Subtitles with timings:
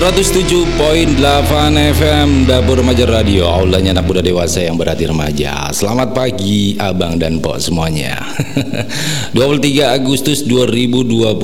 [0.00, 1.20] 107.8
[1.92, 3.44] FM Dapur Remaja Radio.
[3.44, 5.68] Aulanya anak muda dewasa yang berarti remaja.
[5.76, 8.16] Selamat pagi Abang dan Pok semuanya.
[9.36, 11.36] 23 Agustus 2021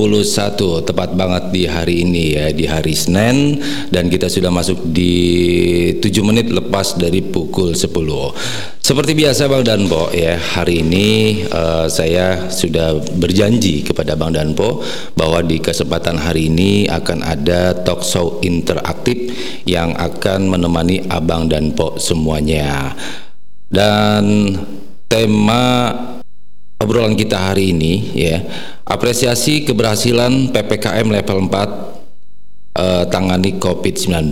[0.89, 3.61] Tepat banget di hari ini ya Di hari Senin.
[3.93, 5.13] Dan kita sudah masuk di
[6.01, 11.07] 7 menit lepas dari pukul 10 Seperti biasa Bang Danpo ya Hari ini
[11.51, 14.79] uh, saya sudah berjanji kepada Bang Danpo
[15.11, 19.35] Bahwa di kesempatan hari ini akan ada talk show interaktif
[19.67, 22.95] yang akan menemani abang dan pok semuanya.
[23.67, 24.55] Dan
[25.11, 25.91] tema
[26.79, 28.39] obrolan kita hari ini ya,
[28.87, 31.96] apresiasi keberhasilan PPKM level 4
[32.77, 34.29] uh, tangani COVID-19.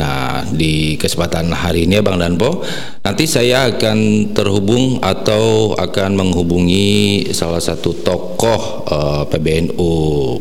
[0.00, 2.64] Nah, di kesempatan hari ini Bang Danpo,
[3.04, 9.92] nanti saya akan terhubung atau akan menghubungi salah satu tokoh uh, eh, PBNU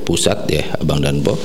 [0.08, 1.36] pusat ya, Bang Danpo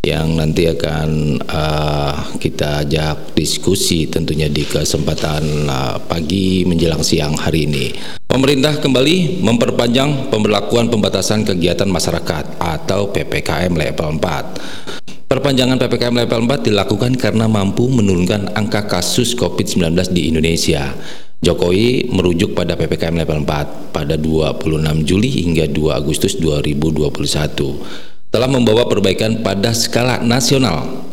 [0.00, 7.68] yang nanti akan uh, kita ajak diskusi tentunya di kesempatan uh, pagi menjelang siang hari
[7.68, 7.92] ini.
[8.24, 15.19] Pemerintah kembali memperpanjang pemberlakuan pembatasan kegiatan masyarakat atau PPKM level 4.
[15.30, 20.90] Perpanjangan PPKM level 4 dilakukan karena mampu menurunkan angka kasus COVID-19 di Indonesia.
[21.38, 27.14] Jokowi merujuk pada PPKM level 4 pada 26 Juli hingga 2 Agustus 2021
[28.34, 31.06] telah membawa perbaikan pada skala nasional.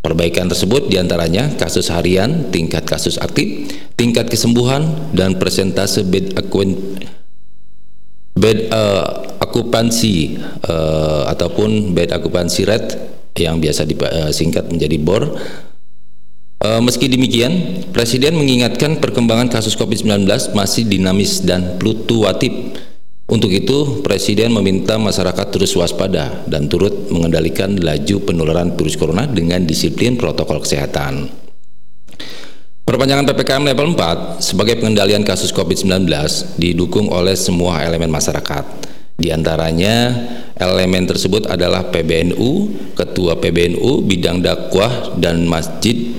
[0.00, 3.68] Perbaikan tersebut di antaranya kasus harian, tingkat kasus aktif,
[4.00, 6.72] tingkat kesembuhan, dan persentase bed, akuen,
[8.32, 15.22] bed uh, akupansi uh, ataupun bed akupansi rate yang biasa disingkat uh, menjadi BOR.
[16.58, 20.26] Uh, meski demikian, Presiden mengingatkan perkembangan kasus COVID-19
[20.58, 22.50] masih dinamis dan fluktuatif
[23.28, 29.68] untuk itu, Presiden meminta masyarakat terus waspada dan turut mengendalikan laju penularan virus corona dengan
[29.68, 31.28] disiplin protokol kesehatan.
[32.88, 36.08] Perpanjangan PPKM level 4 sebagai pengendalian kasus COVID-19
[36.56, 38.87] didukung oleh semua elemen masyarakat.
[39.18, 40.14] Di antaranya,
[40.54, 46.14] elemen tersebut adalah PBNU, Ketua PBNU, Bidang Dakwah, dan Masjid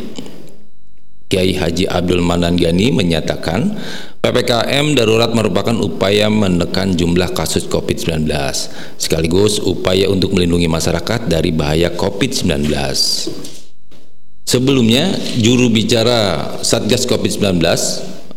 [1.31, 3.79] Kiai Haji Abdul Manan Gani menyatakan
[4.19, 8.27] PPKM darurat merupakan upaya menekan jumlah kasus COVID-19
[8.99, 12.67] sekaligus upaya untuk melindungi masyarakat dari bahaya COVID-19.
[14.43, 17.63] Sebelumnya, juru bicara Satgas COVID-19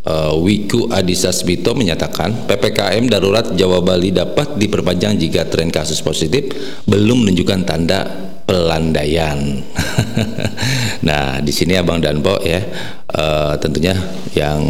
[0.07, 6.51] uh, Wiku Adhisa Smito menyatakan PPKM darurat Jawa Bali dapat diperpanjang jika tren kasus positif
[6.87, 8.01] belum menunjukkan tanda
[8.43, 9.39] pelandaian.
[11.09, 12.59] nah, di sini Abang Danpo ya,
[13.15, 13.95] uh, tentunya
[14.35, 14.61] yang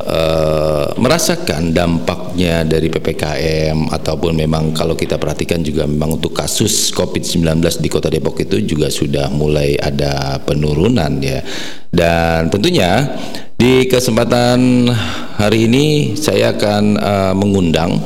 [0.00, 7.60] Uh, merasakan dampaknya dari PPKM ataupun memang kalau kita perhatikan juga memang untuk kasus COVID-19
[7.84, 11.44] di Kota Depok itu juga sudah mulai ada penurunan ya.
[11.92, 13.12] Dan tentunya
[13.60, 14.88] di kesempatan
[15.36, 18.00] hari ini saya akan uh, mengundang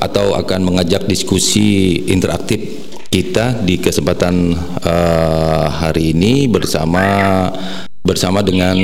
[0.00, 2.60] atau akan mengajak diskusi interaktif
[3.14, 7.46] kita di kesempatan uh, hari ini bersama
[8.04, 8.76] bersama dengan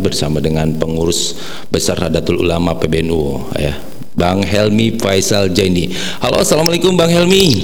[0.00, 1.36] bersama dengan pengurus
[1.68, 3.76] besar Nadatul Ulama PBNU ya
[4.16, 5.92] Bang Helmi Faisal Jaini.
[6.24, 7.60] Halo, assalamualaikum Bang Helmi.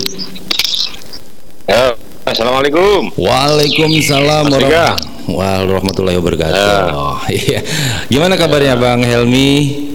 [1.64, 1.96] Ya,
[2.28, 3.08] assalamualaikum.
[3.16, 4.52] Waalaikumsalam
[5.32, 6.60] warahmatullahi wabarakatuh.
[7.32, 7.64] Iya.
[8.12, 9.91] Gimana kabarnya Bang Helmi?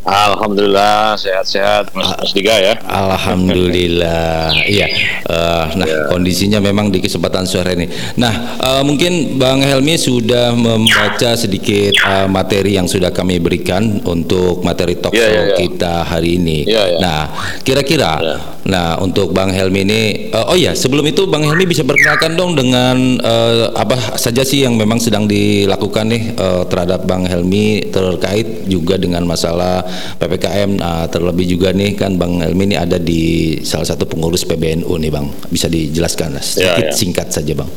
[0.00, 2.74] Alhamdulillah sehat-sehat Mas, Mas Diga ya.
[2.88, 4.56] Alhamdulillah.
[4.64, 4.88] iya.
[5.28, 6.08] Uh, nah ya.
[6.08, 7.86] kondisinya memang di kesempatan sore ini.
[8.16, 14.64] Nah uh, mungkin Bang Helmi sudah membaca sedikit uh, materi yang sudah kami berikan untuk
[14.64, 15.56] materi talk ya, ya, ya.
[15.60, 16.64] kita hari ini.
[16.64, 16.98] Ya, ya.
[16.98, 17.20] Nah
[17.60, 20.00] kira-kira, nah untuk Bang Helmi ini,
[20.32, 24.64] uh, oh ya sebelum itu Bang Helmi bisa perkenalkan dong dengan uh, apa saja sih
[24.64, 31.06] yang memang sedang dilakukan nih uh, terhadap Bang Helmi terkait juga dengan masalah PPKM uh,
[31.10, 35.26] terlebih juga nih kan Bang Elmi ini ada di salah satu pengurus PBNU nih Bang.
[35.48, 36.96] Bisa dijelaskan sedikit ya, ya.
[36.96, 37.70] singkat saja Bang.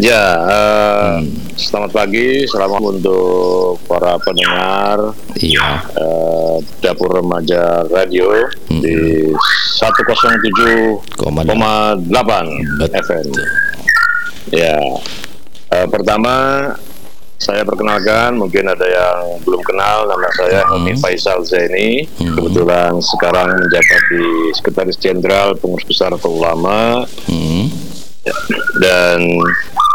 [0.00, 1.60] Ya, uh, hmm.
[1.60, 5.84] selamat pagi, selamat untuk para pendengar iya.
[5.92, 8.32] uh, Dapur Remaja Radio
[8.72, 8.80] hmm.
[8.80, 9.28] di
[9.76, 11.20] 107,8
[12.96, 13.28] FM.
[14.56, 14.80] Ya,
[15.68, 16.32] uh, pertama
[17.40, 20.92] saya perkenalkan, mungkin ada yang belum kenal, nama saya hmm.
[21.00, 22.04] Faisal Zaini.
[22.20, 22.36] Hmm.
[22.36, 24.24] Kebetulan sekarang menjabat di
[24.60, 27.64] Sekretaris Jenderal Pengurus Besar Ulama hmm.
[28.20, 28.36] Ya,
[28.76, 29.24] dan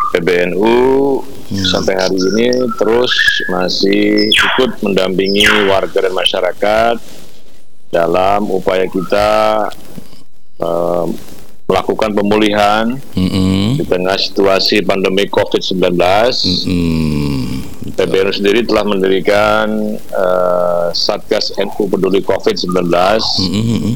[0.09, 1.65] PBNU hmm.
[1.69, 2.49] sampai hari ini
[2.81, 3.13] terus
[3.53, 6.97] masih ikut mendampingi warga dan masyarakat
[7.93, 9.29] dalam upaya kita
[10.57, 11.05] uh,
[11.65, 13.81] melakukan pemulihan mm-hmm.
[13.81, 15.97] di tengah situasi pandemi COVID-19.
[15.97, 17.35] Mm-hmm.
[17.95, 23.93] PBNU sendiri telah mendirikan uh, Satgas NU Peduli COVID-19 mm-hmm.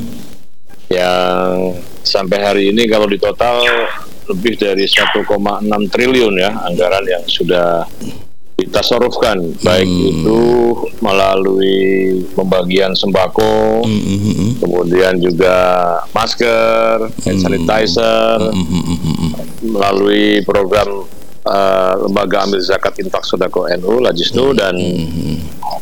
[0.93, 3.61] yang sampai hari ini kalau di total
[4.29, 5.25] lebih dari 1,6
[5.89, 7.85] triliun ya anggaran yang sudah
[8.59, 10.09] kita sorofkan baik hmm.
[10.11, 10.41] itu
[10.99, 11.79] melalui
[12.35, 14.01] pembagian sembako, hmm.
[14.03, 14.51] hmm, hmm, hmm.
[14.59, 15.57] kemudian juga
[16.11, 19.31] masker, hand sanitizer, hmm.
[19.63, 21.07] melalui program
[21.47, 24.75] uh, lembaga ambil zakat infak sodako NU Lajistu dan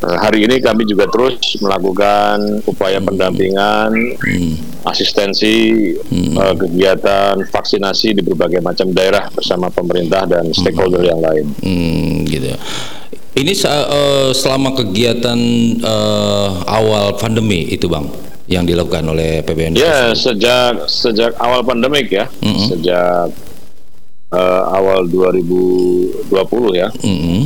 [0.04, 3.90] uh, hari ini kami juga terus melakukan upaya pendampingan,
[4.90, 5.94] asistensi
[6.36, 11.46] uh, kegiatan vaksinasi di berbagai macam daerah bersama pemerintah dan stakeholder yang lain.
[11.60, 12.56] Hmm, gitu.
[13.38, 15.38] Ini uh, selama kegiatan
[15.84, 18.08] uh, awal pandemi itu bang
[18.48, 19.76] yang dilakukan oleh PBN.
[19.76, 22.66] Ya sejak sejak awal pandemik ya, mm -hmm.
[22.72, 23.28] sejak
[24.32, 26.28] uh, awal 2020
[26.76, 27.38] ya, mm-hmm.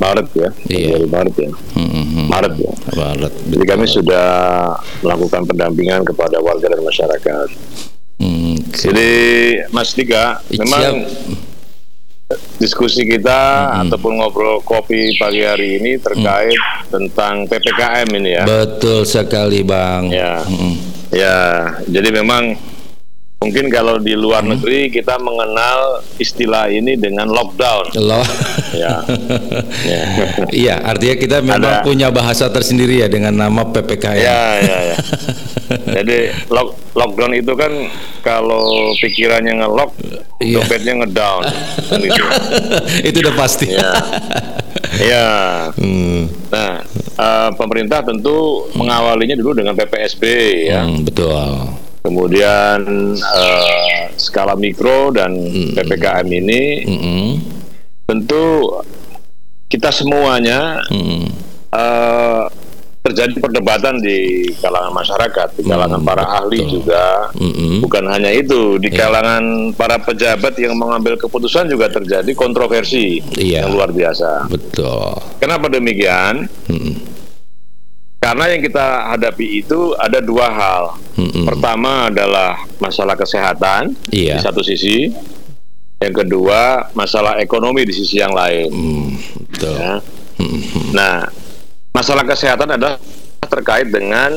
[0.00, 0.96] Maret ya, iya.
[1.04, 2.24] Maret ya, mm-hmm.
[2.28, 2.72] Maret ya.
[2.96, 3.32] Maret.
[3.52, 4.26] Jadi kami sudah
[5.04, 7.48] melakukan pendampingan kepada warga dan masyarakat.
[8.16, 9.12] Mm, Jadi
[9.76, 11.04] Mas Tiga, memang
[12.56, 13.82] diskusi kita mm-hmm.
[13.86, 16.90] ataupun ngobrol kopi pagi hari ini terkait mm.
[16.90, 18.44] tentang ppkm ini ya.
[18.48, 20.08] Betul sekali bang.
[20.08, 20.72] Ya, mm-hmm.
[21.12, 21.38] ya.
[21.84, 22.56] Jadi memang
[23.46, 24.58] Mungkin kalau di luar hmm.
[24.58, 27.94] negeri kita mengenal istilah ini dengan lockdown.
[27.94, 28.18] Lo.
[28.74, 29.06] ya.
[29.94, 30.02] ya.
[30.50, 31.86] Iya, artinya kita memang Ada.
[31.86, 34.18] punya bahasa tersendiri ya dengan nama PPKM.
[34.18, 34.96] Ya, ya, ya.
[36.02, 37.70] Jadi lock, lockdown itu kan
[38.26, 39.94] kalau pikirannya ngelock,
[40.42, 40.58] yeah.
[40.58, 41.42] dompetnya ngedown.
[42.02, 42.22] Gitu.
[43.06, 43.70] itu udah pasti.
[43.70, 43.94] Ya.
[44.98, 45.28] ya.
[45.78, 46.26] Hmm.
[46.50, 46.82] Nah,
[47.14, 48.74] uh, pemerintah tentu hmm.
[48.74, 50.22] mengawalinya dulu dengan PPSB
[50.66, 50.82] ya.
[50.82, 52.78] Hmm, betul kemudian
[53.18, 55.74] uh, skala mikro dan mm.
[55.74, 57.26] ppkm ini mm -hmm.
[58.06, 58.44] tentu
[59.66, 61.26] kita semuanya mm.
[61.74, 62.46] uh,
[63.06, 66.82] terjadi perdebatan di kalangan masyarakat, di kalangan mm, para ahli betul.
[66.82, 67.30] juga.
[67.38, 67.74] Mm -hmm.
[67.86, 68.98] Bukan hanya itu, di yeah.
[68.98, 73.62] kalangan para pejabat yang mengambil keputusan juga terjadi kontroversi yeah.
[73.62, 74.50] yang luar biasa.
[74.50, 75.22] Betul.
[75.38, 76.50] Kenapa demikian?
[76.66, 77.05] Mm -hmm
[78.26, 80.98] karena yang kita hadapi itu ada dua hal.
[81.14, 81.46] Mm-hmm.
[81.46, 84.34] Pertama adalah masalah kesehatan iya.
[84.34, 85.14] di satu sisi,
[86.02, 88.66] yang kedua masalah ekonomi di sisi yang lain.
[88.74, 89.08] Mm,
[89.62, 90.02] Ya.
[90.42, 90.90] Mm-hmm.
[90.90, 91.30] Nah,
[91.94, 92.98] masalah kesehatan adalah
[93.46, 94.34] terkait dengan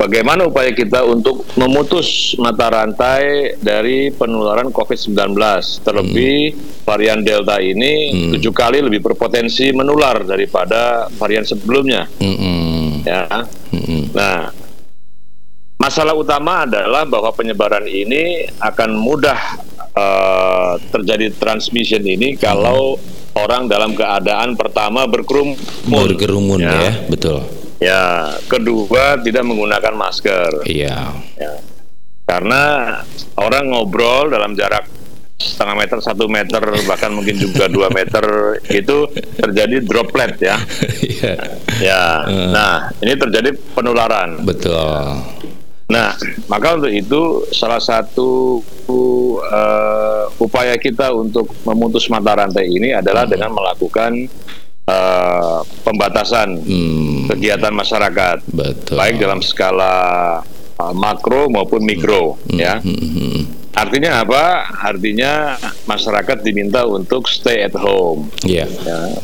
[0.00, 5.36] bagaimana upaya kita untuk memutus mata rantai dari penularan COVID-19.
[5.84, 6.88] Terlebih hmm.
[6.88, 8.30] varian Delta ini hmm.
[8.32, 12.08] tujuh kali lebih berpotensi menular daripada varian sebelumnya.
[12.16, 13.04] Hmm.
[13.04, 13.28] Ya.
[13.76, 14.08] Hmm.
[14.16, 14.48] Nah,
[15.76, 19.40] masalah utama adalah bahwa penyebaran ini akan mudah
[19.92, 23.36] uh, terjadi transmission ini kalau hmm.
[23.36, 25.60] orang dalam keadaan pertama berkerumun.
[25.84, 30.68] Berkerumun ya, ya betul Ya, kedua tidak menggunakan masker.
[30.68, 31.16] Iya.
[31.40, 31.52] Ya.
[32.28, 32.94] Karena
[33.40, 34.86] orang ngobrol dalam jarak
[35.40, 38.22] setengah meter, satu meter, bahkan mungkin juga dua meter
[38.68, 39.08] itu
[39.40, 40.56] terjadi droplet ya.
[41.00, 41.34] Iya.
[41.80, 42.02] ya.
[42.52, 44.44] Nah, ini terjadi penularan.
[44.44, 45.00] Betul.
[45.90, 46.14] Nah,
[46.46, 48.62] maka untuk itu salah satu
[49.42, 53.32] uh, upaya kita untuk memutus mata rantai ini adalah hmm.
[53.34, 54.30] dengan melakukan
[54.90, 57.30] uh, pembatasan hmm.
[57.30, 58.94] kegiatan masyarakat, Betul.
[58.98, 59.94] baik dalam skala
[60.76, 62.58] uh, makro maupun mikro, hmm.
[62.58, 62.82] ya.
[62.82, 62.98] Hmm.
[62.98, 63.42] hmm.
[63.70, 64.66] Artinya apa?
[64.82, 65.54] Artinya
[65.86, 68.28] masyarakat diminta untuk stay at home.
[68.42, 68.66] Yeah.
[68.82, 69.22] Ya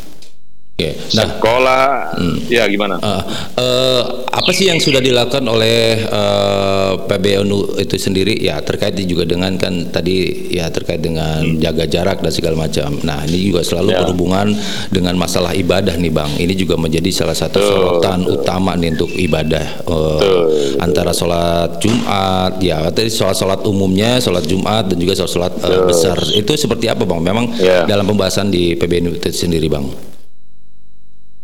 [0.77, 0.93] Okay.
[1.17, 1.85] Nah, sekolah,
[2.21, 2.53] hmm.
[2.53, 3.01] ya gimana?
[3.01, 3.25] Uh,
[3.57, 8.37] uh, apa sih yang sudah dilakukan oleh uh, PBNU itu sendiri?
[8.37, 11.65] Ya terkait juga dengan kan tadi ya terkait dengan hmm.
[11.65, 12.93] jaga jarak dan segala macam.
[13.09, 14.05] Nah ini juga selalu ya.
[14.05, 14.53] berhubungan
[14.93, 16.45] dengan masalah ibadah nih bang.
[16.45, 22.85] Ini juga menjadi salah satu sorotan utama nih untuk ibadah uh, antara sholat Jumat, ya
[22.93, 26.21] tadi sholat sholat umumnya, sholat Jumat dan juga sholat sholat uh, besar.
[26.37, 27.25] Itu seperti apa bang?
[27.25, 27.89] Memang ya.
[27.89, 30.16] dalam pembahasan di PBNU itu sendiri bang.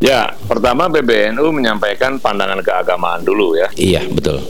[0.03, 3.71] Ya, pertama PBNU menyampaikan pandangan keagamaan dulu ya.
[3.79, 4.43] Iya, betul.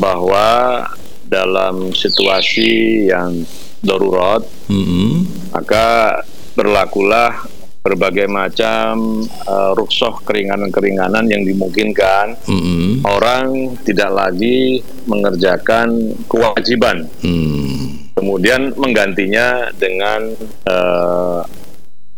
[0.00, 0.80] Bahwa
[1.28, 3.44] dalam situasi yang
[3.84, 4.40] darurat,
[4.72, 5.12] mm -hmm.
[5.52, 6.16] maka
[6.56, 7.36] berlakulah
[7.84, 12.88] berbagai macam uh, ruksoh keringanan-keringanan yang dimungkinkan mm -hmm.
[13.08, 18.12] orang tidak lagi mengerjakan kewajiban, mm.
[18.16, 20.32] kemudian menggantinya dengan
[20.64, 21.40] uh,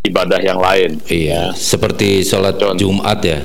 [0.02, 0.98] ibadah yang lain.
[1.04, 2.78] Iya, seperti sholat Contoh.
[2.78, 3.40] Jumat ya.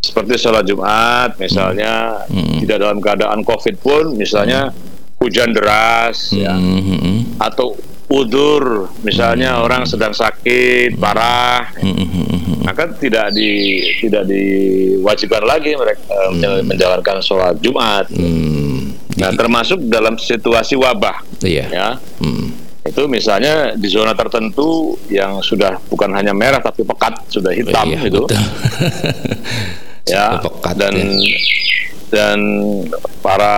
[0.00, 2.34] Seperti sholat Jumat, misalnya hmm.
[2.34, 2.58] Hmm.
[2.60, 5.20] tidak dalam keadaan COVID pun, misalnya hmm.
[5.20, 7.36] hujan deras ya Mm-hmm.
[7.36, 7.76] atau
[8.08, 12.64] udur misalnya orang sedang sakit parah Mm-hmm.
[12.64, 13.52] maka tidak di
[14.00, 18.96] tidak diwajibkan lagi mereka eh, menjal- menjalankan sholat Jumat Hmm.
[19.14, 21.66] nah termasuk dalam situasi wabah Iya.
[21.68, 21.88] ya
[22.18, 22.48] Hmm.
[22.90, 28.00] Itu misalnya di zona tertentu yang sudah bukan hanya merah tapi pekat sudah hitam Iya,
[28.04, 28.22] itu
[30.12, 31.38] ya pekat dan ya.
[32.10, 32.38] dan
[33.22, 33.54] para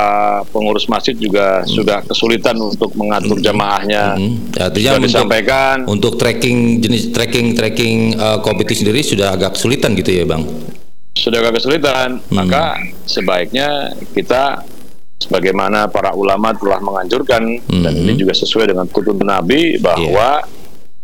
[0.52, 4.52] pengurus masjid juga sudah kesulitan untuk mengatur jamaahnya Hmm.
[4.52, 9.32] Ya, artinya sudah untuk, disampaikan untuk tracking jenis tracking tracking uh, COVID itu sendiri sudah
[9.32, 10.44] agak kesulitan gitu ya, Bang.
[11.12, 12.44] sudah agak kesulitan Hmm.
[12.44, 13.68] maka sebaiknya
[14.12, 14.60] kita
[15.32, 17.40] sebagaimana para ulama telah menganjurkan
[17.80, 18.02] dan Hmm.
[18.04, 20.44] ini juga sesuai dengan kutub Nabi bahwa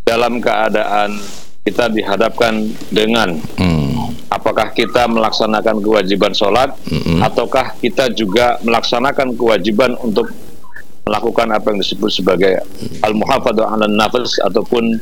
[0.05, 1.17] dalam keadaan
[1.65, 4.13] kita dihadapkan dengan Hmm.
[4.29, 7.25] apakah kita melaksanakan kewajiban sholat Mm-mm.
[7.25, 10.29] ataukah kita juga melaksanakan kewajiban untuk
[11.09, 12.61] melakukan apa yang disebut sebagai
[13.01, 15.01] al-muhafadzah 'alan nafas ataupun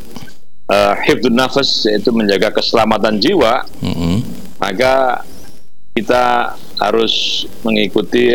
[0.70, 4.22] uh, hifdzun nafas yaitu menjaga keselamatan jiwa Mm-mm.
[4.62, 5.26] maka
[5.98, 8.30] kita harus mengikuti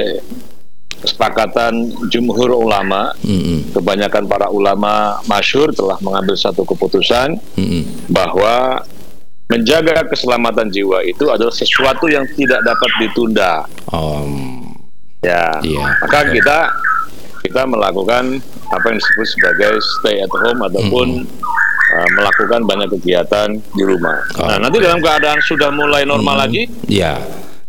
[1.01, 1.73] kesepakatan
[2.07, 3.73] jumhur ulama Mm-mm.
[3.73, 7.83] kebanyakan para ulama masyur telah mengambil satu keputusan Mm-mm.
[8.07, 8.85] bahwa
[9.49, 13.53] menjaga keselamatan jiwa itu adalah sesuatu yang tidak dapat ditunda.
[13.89, 14.61] Um,
[15.21, 15.85] Ya, Iya.
[16.01, 16.57] maka kita
[17.41, 21.29] kita melakukan apa yang disebut sebagai stay at home ataupun
[21.93, 24.17] uh, melakukan banyak kegiatan di rumah.
[24.33, 24.61] Nah, Oke.
[24.65, 27.21] nanti dalam keadaan sudah mulai normal lagi, ya.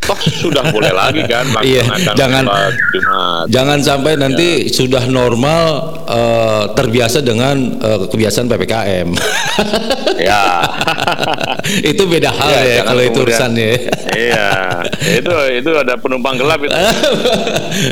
[0.02, 3.44] Toh sudah boleh lagi kan Iya, jangan- Jumat.
[3.48, 5.62] Jangan sampai nanti sudah normal
[6.04, 9.08] uh, terbiasa dengan uh, kebiasaan PPKM.
[10.12, 10.62] Ya.
[11.90, 13.70] itu beda hal Iya, ya jangan kalau itu kemudian- urusannya.
[14.14, 14.50] iya,
[15.14, 16.70] itu itu ada penumpang gelap itu.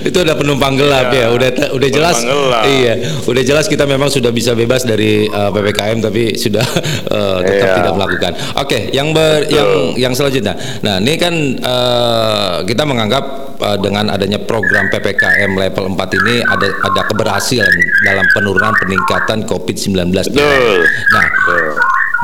[0.05, 1.26] itu ada penumpang gelap Iya, ya.
[1.33, 2.17] Udah udah jelas.
[2.21, 2.64] gelap.
[2.64, 6.62] Iya, udah jelas kita memang sudah bisa bebas dari uh, PPKM tapi sudah
[7.09, 7.76] uh, tetap Iya.
[7.83, 8.33] tidak melakukan.
[8.57, 9.50] Oke, yang ber, Betul.
[9.50, 10.55] yang yang selanjutnya.
[10.81, 12.00] Nah, ini kan uh,
[12.64, 13.25] kita menganggap
[13.61, 17.73] uh, dengan adanya program PPKM level 4 ini ada ada keberhasilan
[18.04, 20.11] dalam penurunan peningkatan COVID-19.
[20.12, 20.85] Betul.
[21.12, 21.73] Nah, Betul.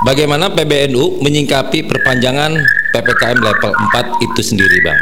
[0.08, 2.56] bagaimana PBNU menyingkapi perpanjangan
[2.92, 5.00] PPKM level 4 itu sendiri, Bang?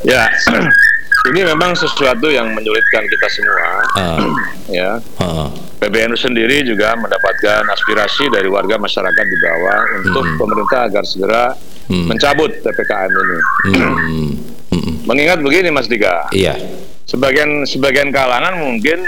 [0.00, 0.32] Ya,
[1.32, 3.68] ini memang sesuatu yang menyulitkan kita semua.
[3.96, 4.28] Uh,
[4.70, 5.50] Ya, uh,
[5.82, 11.58] PBNU sendiri juga mendapatkan aspirasi dari warga masyarakat di bawah untuk pemerintah agar segera
[11.90, 12.06] Hmm.
[12.06, 13.38] mencabut ppkm ini.
[13.66, 14.30] mm,
[14.70, 16.54] mm, Mengingat begini, Mas Dika, iya.
[17.02, 19.02] sebagian sebagian kalangan mungkin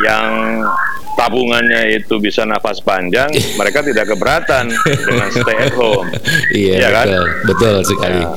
[0.00, 0.62] yang
[1.14, 3.26] tabungannya itu bisa nafas panjang,
[3.58, 4.70] mereka tidak keberatan
[5.02, 6.06] dengan stay at home.
[6.54, 7.06] Iya, Iya kan?
[7.06, 8.20] betul, betul sekali.
[8.20, 8.30] Ya.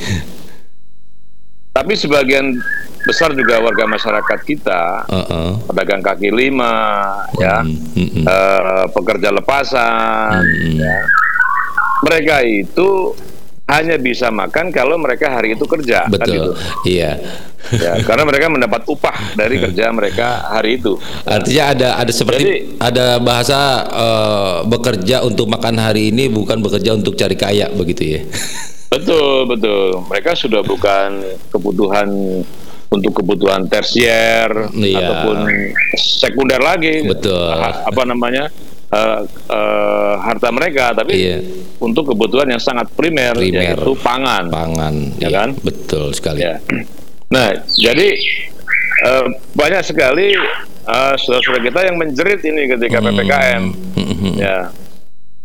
[1.72, 2.58] Tapi sebagian
[3.00, 5.50] besar juga warga masyarakat kita, Heeh.
[5.64, 6.74] pedagang kaki lima,
[7.38, 8.26] ya, Mm, mm, mm.
[8.26, 10.82] eh, pekerja lepasan, Mm.
[10.82, 10.98] ya.
[12.00, 13.14] mereka itu
[13.68, 16.56] hanya bisa makan kalau mereka hari itu kerja, kan gitu.
[16.56, 16.88] Betul.
[16.88, 17.20] Iya.
[17.68, 20.96] Ya, karena mereka mendapat upah dari kerja mereka hari itu.
[21.28, 26.96] Artinya ada ada seperti Jadi- ada bahasa eh, bekerja untuk makan hari ini bukan bekerja
[26.96, 28.22] untuk cari kaya begitu ya.
[28.88, 30.00] Betul, betul.
[30.08, 31.20] Mereka sudah bukan
[31.52, 32.08] kebutuhan
[32.88, 35.04] untuk kebutuhan tersier Iya.
[35.04, 35.38] ataupun
[36.00, 37.04] sekunder lagi.
[37.04, 37.52] Betul.
[37.60, 38.48] Apa namanya?
[38.88, 41.38] Eh, eh, harta mereka, tapi Iya.
[41.78, 43.76] untuk kebutuhan yang sangat primer, Primer.
[43.76, 44.48] yaitu pangan.
[44.48, 45.50] Pangan, Ya iya, kan?
[45.60, 46.40] Betul sekali.
[46.42, 46.60] Ya.
[47.28, 48.08] Nah, jadi
[49.04, 50.32] eh, banyak sekali
[50.88, 53.64] eh, saudara-saudara kita yang menjerit ini ketika ppkm.
[53.96, 54.34] Mm-mm.
[54.40, 54.72] Ya,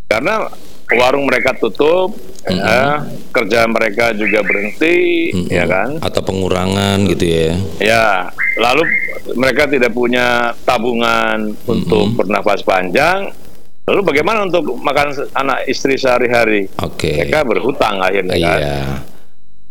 [0.07, 0.47] karena
[0.91, 2.11] warung mereka tutup,
[2.43, 5.49] ya, kerja mereka juga berhenti, Mm-mm.
[5.49, 5.97] ya kan?
[6.03, 7.51] Atau pengurangan gitu ya.
[7.79, 8.07] Ya,
[8.59, 8.83] lalu
[9.39, 13.31] mereka tidak punya tabungan untuk bernafas panjang.
[13.83, 16.71] Lalu bagaimana untuk makan anak istri sehari-hari?
[16.79, 17.19] Oke.
[17.19, 18.59] Mereka berhutang akhirnya kan.
[18.59, 18.79] Iya.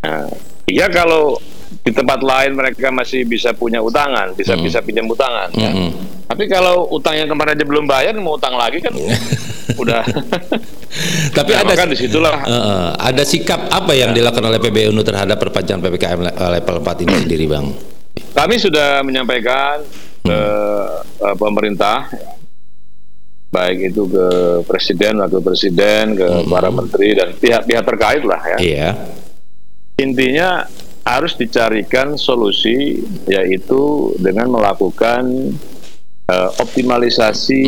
[0.02, 0.26] Nah,
[0.68, 1.40] iya kalau
[1.82, 5.50] di tempat lain mereka masih bisa punya utangan, bisa bisa pinjam utangan.
[5.52, 5.70] ya.
[5.70, 5.90] Mm-mm.
[6.30, 8.94] Tapi kalau utang yang kemarin aja belum bayar, mau utang lagi kan
[9.82, 10.02] udah.
[11.36, 15.02] Tapi Nah, ada maka di situlah Eh, eh, ada sikap apa yang dilakukan oleh PBNU
[15.02, 17.66] terhadap perpanjangan PPKM eh, level 4 ini sendiri, Bang?
[18.12, 19.80] kami sudah menyampaikan
[20.22, 20.40] ke
[21.18, 22.12] eh, pemerintah,
[23.48, 24.26] baik itu ke
[24.64, 28.58] presiden, wakil presiden, ke para menteri dan pihak-pihak terkait lah ya.
[28.60, 28.88] Iya.
[29.96, 30.64] Intinya
[31.02, 35.54] harus dicarikan solusi yaitu dengan melakukan
[36.30, 37.64] eh, optimalisasi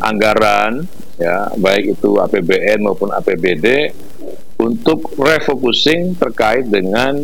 [0.00, 0.88] anggaran
[1.20, 3.92] ya baik itu APBN maupun APBD
[4.58, 7.20] untuk refocusing terkait dengan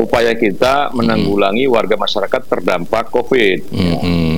[0.00, 3.58] upaya kita menanggulangi warga masyarakat terdampak COVID.
[3.70, 4.34] Mm -hmm.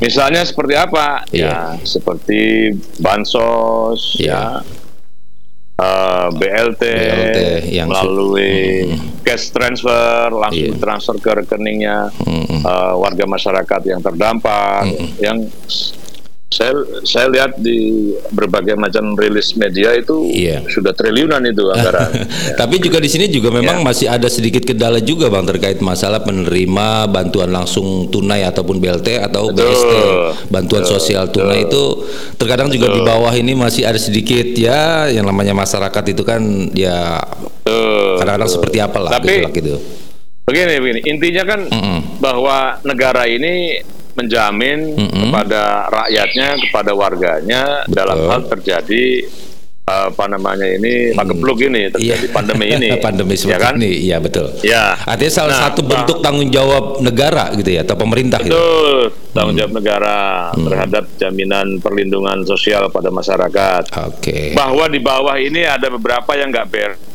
[0.00, 1.28] Misalnya seperti apa?
[1.28, 1.76] Yeah.
[1.76, 2.72] Ya, seperti
[3.04, 4.64] bansos, yeah.
[4.64, 9.09] ya, uh, BLT, BLT yang melalui hmm.
[9.20, 10.80] Cash transfer langsung yeah.
[10.80, 12.64] transfer ke rekeningnya hmm.
[12.64, 15.08] uh, warga masyarakat yang terdampak, hmm.
[15.20, 15.38] yang
[16.50, 16.74] saya
[17.06, 20.58] saya lihat di berbagai macam rilis media itu iya.
[20.66, 22.10] sudah triliunan itu anggaran.
[22.10, 22.26] ya.
[22.58, 23.86] Tapi juga di sini juga memang ya.
[23.86, 29.54] masih ada sedikit kendala juga bang terkait masalah penerima bantuan langsung tunai ataupun BLT atau
[29.54, 29.62] Betul.
[29.62, 29.92] BST
[30.50, 30.94] bantuan Betul.
[30.98, 31.70] sosial tunai Betul.
[31.70, 31.82] itu
[32.34, 32.96] terkadang juga Betul.
[32.98, 36.42] di bawah ini masih ada sedikit ya yang namanya masyarakat itu kan
[36.74, 37.22] ya
[38.18, 39.78] kadang-kadang seperti apa lah Tapi, gitu.
[40.50, 41.98] Begini begini intinya kan mm -mm.
[42.18, 43.78] bahwa negara ini
[44.20, 45.22] menjamin mm -hmm.
[45.32, 47.96] kepada rakyatnya, kepada warganya Betul.
[47.96, 49.04] dalam hal terjadi
[49.90, 51.68] apa namanya ini pagebluk hmm.
[51.72, 52.34] ini terjadi iya.
[52.34, 53.74] pandemi ini pandemi seperti ya kan?
[53.74, 57.98] ini iya betul ya artinya salah nah, satu bentuk tanggung jawab negara gitu ya atau
[57.98, 58.54] pemerintah gitu?
[58.54, 59.34] betul gitu.
[59.34, 59.80] tanggung jawab hmm.
[59.82, 60.18] negara
[60.54, 60.66] hmm.
[60.70, 64.54] terhadap jaminan perlindungan sosial pada masyarakat oke okay.
[64.54, 67.09] bahwa di bawah ini ada beberapa yang nggak ber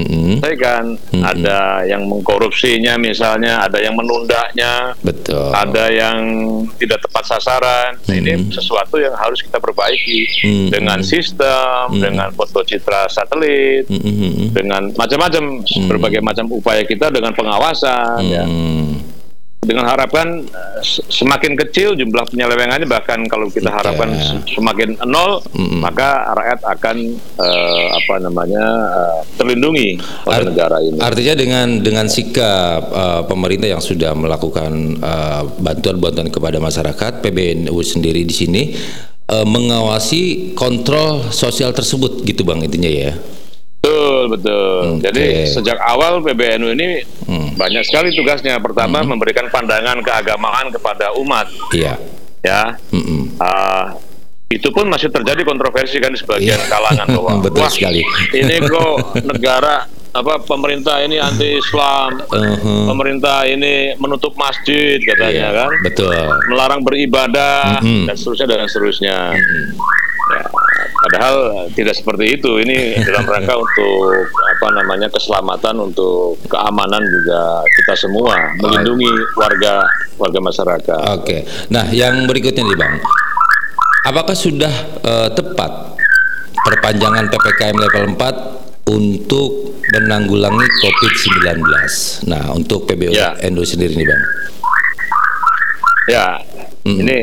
[0.00, 0.36] Mm-hmm.
[0.40, 1.22] Saya kan mm-hmm.
[1.22, 5.52] ada yang mengkorupsinya misalnya, ada yang menundanya, betul.
[5.52, 6.18] Ada yang
[6.80, 7.90] tidak tepat sasaran.
[8.00, 8.18] Mm-hmm.
[8.20, 10.68] ini sesuatu yang harus kita perbaiki mm-hmm.
[10.72, 12.02] dengan sistem, mm-hmm.
[12.02, 14.56] dengan foto citra satelit, mm-hmm.
[14.56, 15.88] dengan macam-macam mm-hmm.
[15.88, 18.24] berbagai macam upaya kita dengan pengawasan.
[18.24, 18.34] Mm-hmm.
[18.34, 18.44] Ya
[19.70, 24.10] dengan harapan eh, semakin kecil jumlah penyelewengannya bahkan kalau kita harapkan
[24.50, 25.78] semakin nol mm-hmm.
[25.78, 26.96] maka rakyat akan
[27.38, 30.98] uh, apa namanya uh, terlindungi oleh Art- negara ini.
[30.98, 38.26] Artinya dengan dengan sikap uh, pemerintah yang sudah melakukan uh, bantuan-bantuan kepada masyarakat PBNU sendiri
[38.26, 38.62] di sini
[39.30, 43.14] uh, mengawasi kontrol sosial tersebut gitu Bang intinya ya.
[43.80, 45.00] Betul, betul.
[45.00, 45.02] Okay.
[45.08, 47.56] Jadi sejak awal PBNU ini hmm.
[47.56, 48.60] banyak sekali tugasnya.
[48.60, 49.08] Pertama hmm.
[49.16, 51.48] memberikan pandangan keagamaan kepada umat.
[51.72, 51.96] Iya.
[52.44, 52.76] Ya.
[52.92, 53.32] Hmm.
[53.40, 53.84] Uh,
[54.52, 56.68] itu pun masih terjadi kontroversi kan di sebagian yeah.
[56.68, 58.02] kalangan bahwa betul wah, sekali.
[58.36, 62.90] ini kok negara apa pemerintah ini anti Islam, uh-huh.
[62.90, 66.10] pemerintah ini menutup masjid katanya yeah, kan, betul,
[66.50, 68.10] melarang beribadah uh-huh.
[68.10, 69.16] dan seterusnya dan seterusnya.
[69.38, 69.78] Uh-huh.
[71.00, 72.60] Padahal tidak seperti itu.
[72.60, 79.08] Ini dalam rangka untuk apa namanya keselamatan, untuk keamanan juga kita semua melindungi
[79.40, 79.88] warga
[80.20, 81.00] warga masyarakat.
[81.16, 81.24] Oke.
[81.24, 81.40] Okay.
[81.72, 82.94] Nah, yang berikutnya nih bang,
[84.04, 85.96] apakah sudah uh, tepat
[86.60, 91.64] perpanjangan ppkm level 4 untuk menanggulangi COVID-19?
[92.28, 93.32] Nah, untuk PBU ya.
[93.40, 94.22] Endo sendiri nih bang.
[96.10, 96.26] Ya,
[96.84, 96.98] mm.
[97.06, 97.18] ini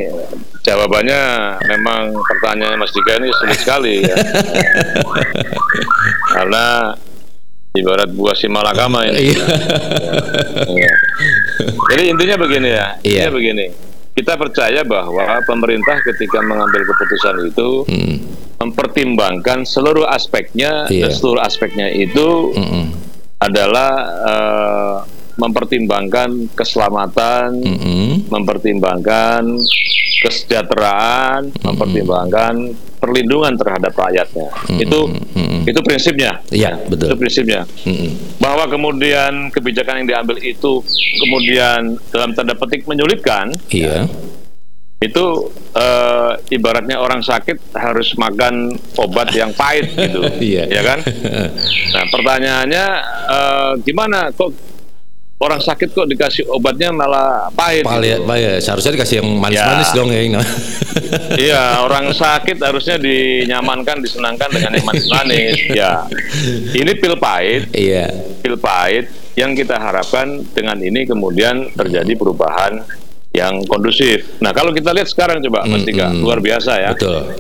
[0.67, 1.21] Jawabannya
[1.63, 4.15] memang pertanyaan Mas Dika ini sulit sekali ya.
[6.35, 6.91] Karena
[7.71, 9.31] ibarat buah si malakama ini.
[9.31, 9.43] Iya.
[10.67, 10.93] ya.
[11.95, 12.99] Jadi intinya begini ya.
[12.99, 13.31] Intinya iya.
[13.31, 13.65] begini.
[14.11, 18.15] Kita percaya bahwa pemerintah ketika mengambil keputusan itu hmm.
[18.59, 21.07] mempertimbangkan seluruh aspeknya iya.
[21.07, 22.91] dan seluruh aspeknya itu hmm.
[23.39, 23.91] adalah
[24.25, 24.97] uh,
[25.37, 28.09] mempertimbangkan keselamatan, mm -hmm.
[28.33, 29.45] mempertimbangkan
[30.17, 31.65] kesejahteraan, mm -hmm.
[31.65, 32.53] mempertimbangkan
[32.97, 34.49] perlindungan terhadap rakyatnya.
[34.49, 34.83] Mm -hmm.
[34.83, 35.61] Itu mm -hmm.
[35.69, 36.31] itu prinsipnya.
[36.49, 37.13] Iya, betul.
[37.13, 37.61] Itu prinsipnya.
[37.85, 38.09] Mm -hmm.
[38.41, 40.81] Bahwa kemudian kebijakan yang diambil itu
[41.21, 43.53] kemudian dalam tanda petik menyulitkan.
[43.69, 44.09] Iya.
[44.97, 50.65] Itu uh, ibaratnya orang sakit harus makan obat yang pahit gitu, iya.
[50.65, 50.99] ya kan?
[51.87, 52.85] Nah pertanyaannya
[53.25, 54.53] uh, gimana kok
[55.37, 57.85] orang sakit kok dikasih obatnya malah pahit.
[57.85, 58.25] Pahit, gitu.
[58.25, 58.57] pahit.
[58.65, 59.95] Seharusnya dikasih yang manis-manis ya.
[59.95, 60.21] dong ya.
[61.37, 65.55] Iya, orang sakit harusnya dinyamankan, disenangkan dengan yang manis-manis.
[65.79, 66.03] ya,
[66.73, 67.69] ini pil pahit.
[67.71, 68.11] Iya.
[68.41, 72.81] Pil pahit yang kita harapkan dengan ini kemudian terjadi perubahan
[73.31, 74.41] yang kondusif.
[74.41, 76.91] Nah, kalau kita lihat sekarang coba, Mas Tika, mm, luar biasa ya.
[76.97, 77.37] Betul.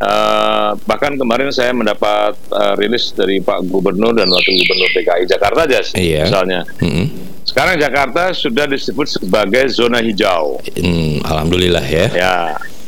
[0.00, 5.68] Uh, bahkan kemarin saya mendapat uh, rilis dari Pak Gubernur dan Wakil Gubernur DKI Jakarta
[5.68, 6.24] aja, iya.
[6.26, 6.66] misalnya.
[6.80, 10.64] Mm -hmm sekarang Jakarta sudah disebut sebagai zona hijau.
[10.80, 12.06] Hmm, Alhamdulillah ya.
[12.16, 12.36] Ya,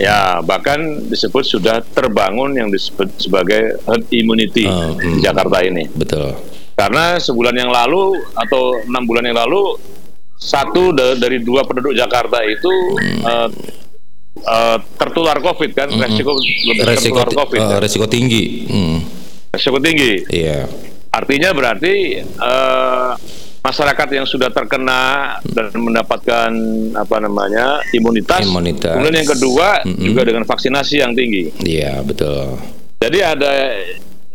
[0.01, 5.21] ya bahkan disebut sudah terbangun yang disebut sebagai herd immunity oh, hmm.
[5.21, 5.85] di Jakarta ini.
[5.93, 6.33] Betul.
[6.73, 9.77] Karena sebulan yang lalu atau enam bulan yang lalu
[10.37, 13.23] satu dari dua penduduk Jakarta itu hmm.
[13.25, 13.49] uh,
[14.41, 16.01] uh, tertular COVID kan, hmm.
[16.01, 17.61] resiko lebih resiko, tertular COVID.
[17.61, 17.79] Uh, kan?
[17.85, 18.45] Resiko tinggi.
[18.69, 18.99] Hmm.
[19.53, 20.25] Resiko tinggi.
[20.33, 20.65] Iya.
[21.13, 23.17] Artinya berarti uh,
[23.67, 26.51] masyarakat yang sudah terkena dan mendapatkan
[26.95, 28.47] apa namanya imunitas.
[28.47, 28.95] imunitas.
[28.95, 30.05] Kemudian yang kedua mm -hmm.
[30.07, 31.51] juga dengan vaksinasi yang tinggi.
[31.67, 32.63] Iya betul.
[33.03, 33.75] Jadi ada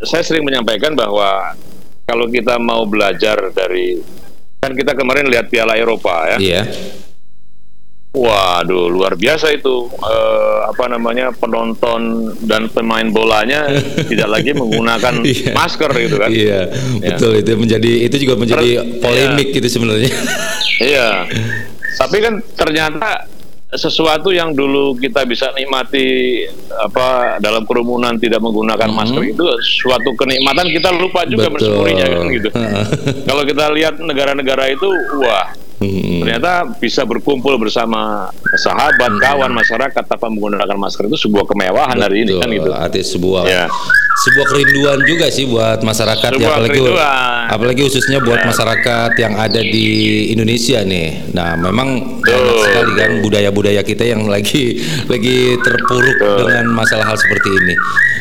[0.04, 1.56] saya sering menyampaikan bahwa
[2.04, 4.04] kalau kita mau belajar dari
[4.60, 6.38] kan kita kemarin lihat Piala Eropa ya.
[6.38, 6.64] Iya.
[8.12, 13.72] Waduh, luar biasa itu uh, apa namanya penonton dan pemain bolanya
[14.12, 15.56] tidak lagi menggunakan iya.
[15.56, 16.28] masker gitu kan?
[16.28, 16.68] Iya,
[17.00, 17.16] ya.
[17.16, 19.56] betul itu menjadi itu juga menjadi Ter polemik iya.
[19.56, 20.12] gitu sebenarnya.
[20.84, 21.08] Iya,
[22.04, 23.32] tapi kan ternyata
[23.72, 26.44] sesuatu yang dulu kita bisa nikmati
[26.84, 28.98] apa dalam kerumunan tidak menggunakan hmm.
[29.00, 32.50] masker itu suatu kenikmatan kita lupa juga mensyukurinya kan gitu.
[33.32, 34.92] Kalau kita lihat negara-negara itu
[35.24, 36.22] wah Hmm.
[36.22, 39.22] Ternyata bisa berkumpul bersama sahabat, hmm.
[39.22, 42.06] kawan, masyarakat tanpa menggunakan masker itu sebuah kemewahan Betul.
[42.06, 42.70] hari ini kan gitu.
[42.70, 43.66] Arti sebuah ya.
[44.22, 47.50] sebuah kerinduan juga sih buat masyarakat ya apalagi kerinduan.
[47.50, 48.54] apalagi khususnya buat ya.
[48.54, 49.88] masyarakat yang ada di
[50.30, 51.34] Indonesia nih.
[51.34, 54.78] Nah, memang banyak sekali kan budaya-budaya kita yang lagi
[55.10, 56.46] lagi terpuruk Betul.
[56.46, 57.76] dengan masalah hal seperti ini.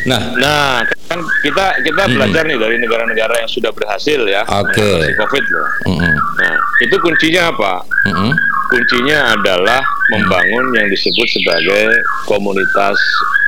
[0.09, 2.15] Nah, nah kan kita kita hmm.
[2.15, 5.11] belajar nih dari negara-negara yang sudah berhasil ya okay.
[5.19, 5.69] COVID loh.
[5.91, 6.15] Hmm.
[6.39, 7.85] Nah, itu kuncinya apa?
[8.09, 8.33] Mm-hmm.
[8.71, 9.83] Kuncinya adalah
[10.15, 12.97] membangun yang disebut sebagai komunitas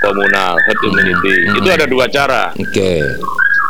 [0.05, 1.35] komunal herd immunity.
[1.49, 1.59] Mm-hmm.
[1.63, 2.53] Itu ada dua cara.
[2.53, 2.69] Oke.
[2.69, 3.01] Okay.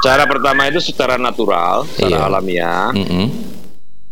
[0.03, 2.27] Cara pertama itu secara natural, secara yeah.
[2.27, 2.91] alamiah.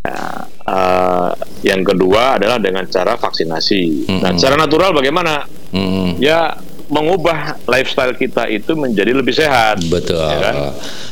[0.00, 0.22] Ya,
[0.70, 1.30] uh,
[1.66, 4.06] yang kedua adalah dengan cara vaksinasi.
[4.06, 4.20] Mm-hmm.
[4.22, 5.42] Nah, cara natural bagaimana?
[5.74, 6.22] Mm-hmm.
[6.22, 6.54] Ya
[6.90, 9.80] mengubah lifestyle kita itu menjadi lebih sehat.
[9.86, 10.18] Betul.
[10.18, 10.54] Ya kan?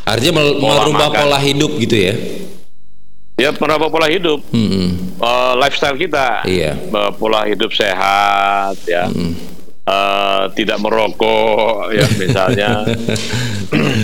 [0.05, 2.15] Artinya merubah pola hidup gitu ya
[3.39, 5.23] ya merubah pola hidup, mm-hmm.
[5.23, 6.75] uh, lifestyle kita, yeah.
[6.91, 9.33] uh, pola hidup sehat, ya, mm-hmm.
[9.87, 12.83] uh, tidak merokok, ya misalnya,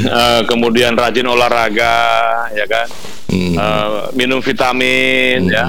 [0.07, 1.99] uh, kemudian rajin olahraga,
[2.55, 2.87] ya kan,
[3.35, 3.55] mm-hmm.
[3.59, 5.51] uh, minum vitamin, mm-hmm.
[5.51, 5.67] ya,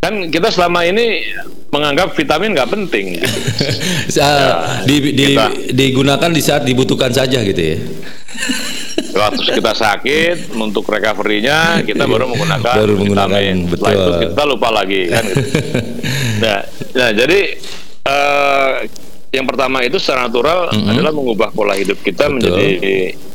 [0.00, 1.20] kan kita selama ini
[1.70, 3.06] menganggap vitamin nggak penting.
[4.10, 4.18] Gitu.
[4.18, 7.78] ya, di, di, kita, digunakan di saat dibutuhkan saja gitu ya
[9.14, 13.56] waktu kita sakit untuk recovery-nya kita baru menggunakan baru menggunakan vitamin.
[13.68, 13.86] betul.
[13.86, 15.42] Setelah itu kita lupa lagi kan gitu.
[16.42, 16.58] nah,
[16.94, 17.40] nah jadi
[18.06, 18.72] uh,
[19.30, 20.90] yang pertama itu secara natural mm -hmm.
[20.90, 22.34] adalah mengubah pola hidup kita betul.
[22.38, 22.74] menjadi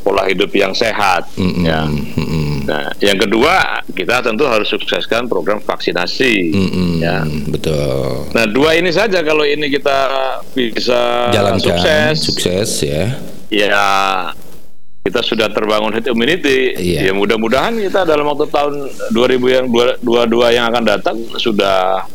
[0.04, 1.64] pola hidup yang sehat mm -hmm.
[1.64, 1.82] ya.
[1.88, 2.45] Mm -hmm.
[2.66, 6.92] Nah, yang kedua kita tentu harus sukseskan program vaksinasi mm -hmm.
[7.00, 7.18] ya.
[7.50, 8.34] Betul.
[8.34, 9.98] Nah, dua ini saja kalau ini kita
[10.58, 13.04] bisa Jalankan, sukses sukses ya.
[13.54, 13.86] Ya
[15.06, 16.74] kita sudah terbangun herd immunity.
[16.74, 17.10] Iya.
[17.10, 18.74] Ya mudah-mudahan kita dalam waktu tahun
[19.14, 19.66] 2000 yang
[20.02, 22.10] 22 yang akan datang sudah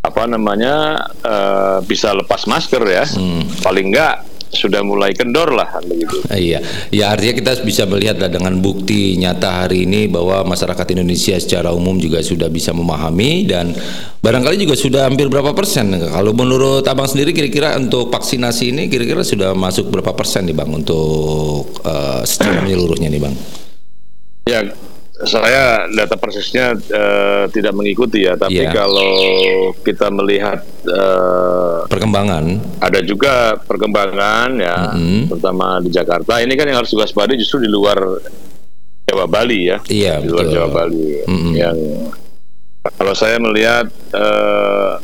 [0.00, 3.06] apa namanya uh, bisa lepas masker ya.
[3.06, 3.46] Hmm.
[3.62, 6.26] Paling enggak sudah mulai kendor lah begitu.
[6.26, 6.58] Iya,
[6.90, 11.70] ya artinya kita bisa melihat lah dengan bukti nyata hari ini bahwa masyarakat Indonesia secara
[11.70, 13.70] umum juga sudah bisa memahami dan
[14.20, 15.94] barangkali juga sudah hampir berapa persen.
[15.94, 20.70] Kalau menurut abang sendiri kira-kira untuk vaksinasi ini kira-kira sudah masuk berapa persen nih bang
[20.74, 23.34] untuk uh, secara menyeluruhnya nih bang?
[24.50, 24.60] Ya
[25.20, 28.72] saya data persisnya uh, tidak mengikuti ya, tapi yeah.
[28.72, 29.12] kalau
[29.84, 35.28] kita melihat uh, perkembangan, ada juga perkembangan ya, mm-hmm.
[35.28, 36.40] terutama di Jakarta.
[36.40, 38.00] Ini kan yang harus diwaspadai justru di luar
[39.04, 40.54] Jawa Bali ya, yeah, di luar betul.
[40.56, 41.52] Jawa Bali mm-hmm.
[41.52, 41.76] yang
[42.96, 44.96] kalau saya melihat uh,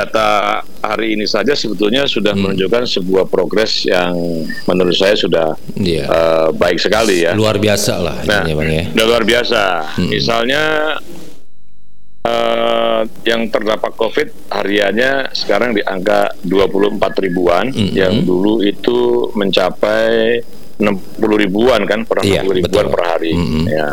[0.00, 2.56] data hari ini saja sebetulnya sudah hmm.
[2.56, 4.16] menunjukkan sebuah progres yang
[4.64, 5.88] menurut saya sudah yeah.
[5.90, 6.04] Iya.
[6.08, 7.36] uh, baik sekali ya.
[7.36, 8.16] Luar biasa lah.
[8.24, 8.84] Nah, ya, bang, ya.
[9.04, 9.62] luar biasa.
[9.98, 10.08] Hmm.
[10.08, 10.62] Misalnya
[12.24, 17.92] uh, yang terdapat COVID hariannya sekarang di angka 24 ribuan, hmm.
[17.92, 20.40] yang dulu itu mencapai
[20.80, 22.94] 60 ribuan kan, per yeah, 60 ribuan betul.
[22.96, 23.32] per hari.
[23.36, 23.66] Hmm.
[23.68, 23.88] Ya.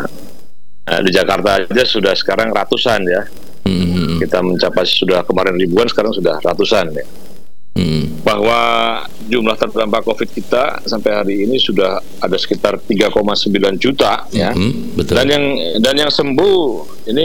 [0.88, 3.22] Nah, di Jakarta aja sudah sekarang ratusan ya.
[3.68, 4.16] Hmm.
[4.18, 7.06] Kita mencapai sudah kemarin ribuan, sekarang sudah ratusan ya.
[7.78, 8.24] Hmm.
[8.26, 8.58] Bahwa
[9.28, 13.14] jumlah terdampak COVID kita sampai hari ini sudah ada sekitar 3,9
[13.78, 14.50] juta ya.
[14.50, 15.20] Hmm, betul.
[15.20, 15.44] Dan yang
[15.78, 16.58] dan yang sembuh
[17.06, 17.24] ini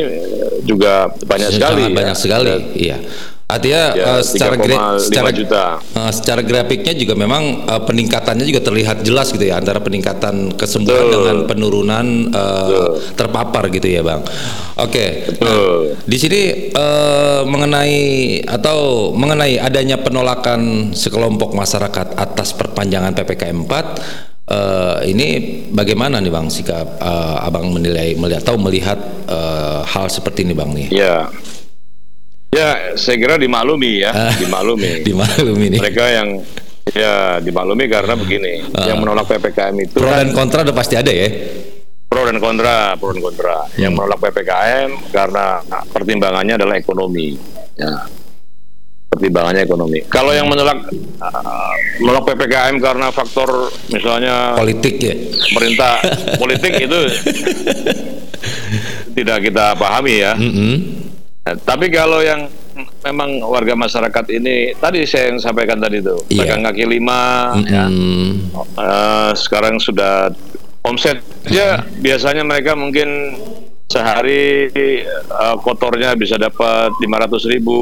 [0.67, 1.89] juga banyak sekali.
[1.89, 1.95] Ya.
[1.95, 2.97] Banyak sekali, iya.
[3.53, 5.77] Artinya ya, uh, secara gra secara juta.
[5.93, 11.05] Uh, secara grafiknya juga memang uh, peningkatannya juga terlihat jelas gitu ya antara peningkatan kesembuhan
[11.05, 11.13] Betul.
[11.13, 14.25] dengan penurunan uh, terpapar gitu ya, Bang.
[14.81, 15.29] Oke.
[15.29, 15.37] Okay.
[15.37, 16.41] Nah, di sini
[16.73, 25.39] uh, mengenai atau mengenai adanya penolakan sekelompok masyarakat atas perpanjangan PPKM 4 Uh, ini
[25.71, 28.99] bagaimana nih bang sikap uh, abang menilai melihat atau melihat
[29.31, 30.87] uh, hal seperti ini bang nih?
[30.91, 31.31] Ya,
[32.53, 35.01] Ya, saya kira dimaklumi ya, ah, dimaklumi.
[35.09, 35.79] dimaklumi nih.
[35.81, 36.29] Mereka yang
[36.93, 40.93] ya dimaklumi karena begini, uh, yang menolak PPKM itu pro kan, dan kontra udah pasti
[40.93, 41.29] ada ya.
[42.05, 43.65] Pro dan kontra, pro dan kontra.
[43.65, 43.81] Hmm.
[43.81, 47.33] Yang menolak PPKM karena pertimbangannya adalah ekonomi.
[47.73, 48.05] Ya.
[49.09, 50.05] Pertimbangannya ekonomi.
[50.05, 51.73] Kalau yang menolak uh,
[52.05, 55.15] menolak PPKM karena faktor misalnya politik ya.
[55.49, 55.93] Pemerintah
[56.41, 56.99] politik itu
[59.17, 60.37] tidak kita pahami ya.
[60.37, 60.73] Mm -hmm.
[61.43, 62.47] Nah, tapi kalau yang
[63.05, 66.47] memang warga masyarakat ini tadi saya yang sampaikan tadi itu yeah.
[66.47, 67.69] pegang kaki lima mm -hmm.
[67.69, 67.85] ya
[68.79, 70.31] uh, sekarang sudah
[70.83, 71.99] omsetnya mm -hmm.
[72.01, 73.37] biasanya mereka mungkin
[73.93, 74.73] sehari
[75.29, 77.79] uh, kotornya bisa dapat 500 ribu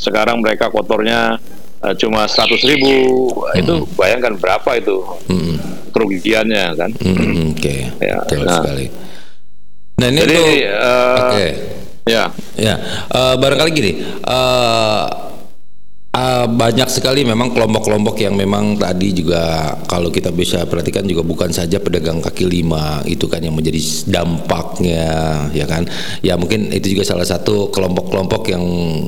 [0.00, 1.36] sekarang mereka kotornya
[1.84, 2.96] uh, cuma 100 ribu
[3.28, 3.60] mm.
[3.60, 5.56] itu bayangkan berapa itu mm.
[5.92, 7.12] kerugiannya kan mm,
[7.52, 7.80] oke okay.
[8.00, 8.62] ya, nah.
[8.62, 8.86] sekali
[9.98, 10.46] nah ini jadi tuh,
[10.78, 11.50] uh, okay.
[12.08, 12.32] Ya.
[12.56, 12.74] Ya.
[13.12, 13.92] Uh, barangkali gini
[14.24, 15.28] uh,
[16.08, 21.52] Uh, banyak sekali memang kelompok-kelompok yang memang tadi juga kalau kita bisa perhatikan juga bukan
[21.54, 25.06] saja pedagang kaki lima itu kan yang menjadi dampaknya
[25.54, 25.86] ya kan?
[26.24, 28.64] Ya mungkin itu juga salah satu kelompok-kelompok yang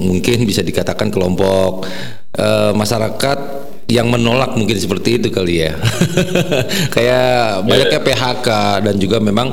[0.07, 1.89] mungkin bisa dikatakan kelompok
[2.39, 3.39] uh, masyarakat
[3.91, 5.75] yang menolak mungkin seperti itu kali ya.
[6.95, 8.49] Kayak banyaknya PHK
[8.87, 9.51] dan juga memang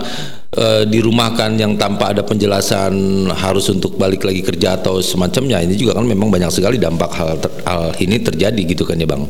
[0.57, 2.93] uh, dirumahkan yang tanpa ada penjelasan
[3.31, 7.37] harus untuk balik lagi kerja atau semacamnya ini juga kan memang banyak sekali dampak hal
[7.37, 9.23] ter, hal ini terjadi gitu kan ya bang.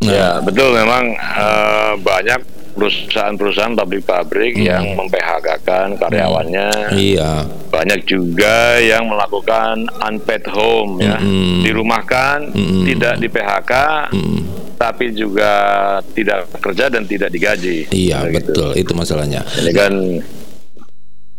[0.00, 0.12] Nah.
[0.12, 4.64] Ya betul memang uh, banyak perusahaan-perusahaan pabrik-pabrik hmm.
[4.64, 6.70] yang memphk-kan karyawannya.
[6.88, 6.96] Hmm.
[6.96, 7.32] Iya.
[7.68, 11.60] Banyak juga yang melakukan unpaid home ya, hmm.
[11.60, 12.82] dirumahkan, hmm.
[12.88, 13.72] tidak di PHK.
[14.16, 14.40] Hmm
[14.80, 15.52] tapi juga
[16.16, 17.92] tidak kerja dan tidak digaji.
[17.92, 18.88] Iya nah, betul gitu.
[18.88, 19.44] itu masalahnya.
[19.44, 19.92] Ini kan.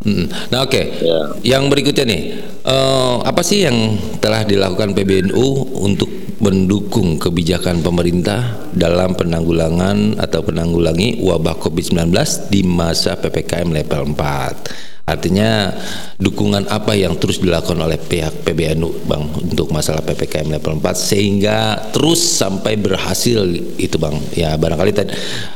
[0.01, 0.85] Nah oke, okay.
[0.97, 1.19] ya.
[1.57, 2.21] yang berikutnya nih,
[2.65, 6.09] uh, apa sih yang telah dilakukan PBNU untuk
[6.41, 12.09] mendukung kebijakan pemerintah dalam penanggulangan atau penanggulangi wabah COVID-19
[12.49, 14.91] di masa PPKM level 4?
[15.05, 15.75] Artinya
[16.21, 21.89] dukungan apa yang terus dilakukan oleh pihak PBNU Bang untuk masalah PPKM level 4 sehingga
[21.89, 23.43] terus sampai berhasil
[23.77, 24.17] itu Bang.
[24.33, 25.11] Ya barangkali tadi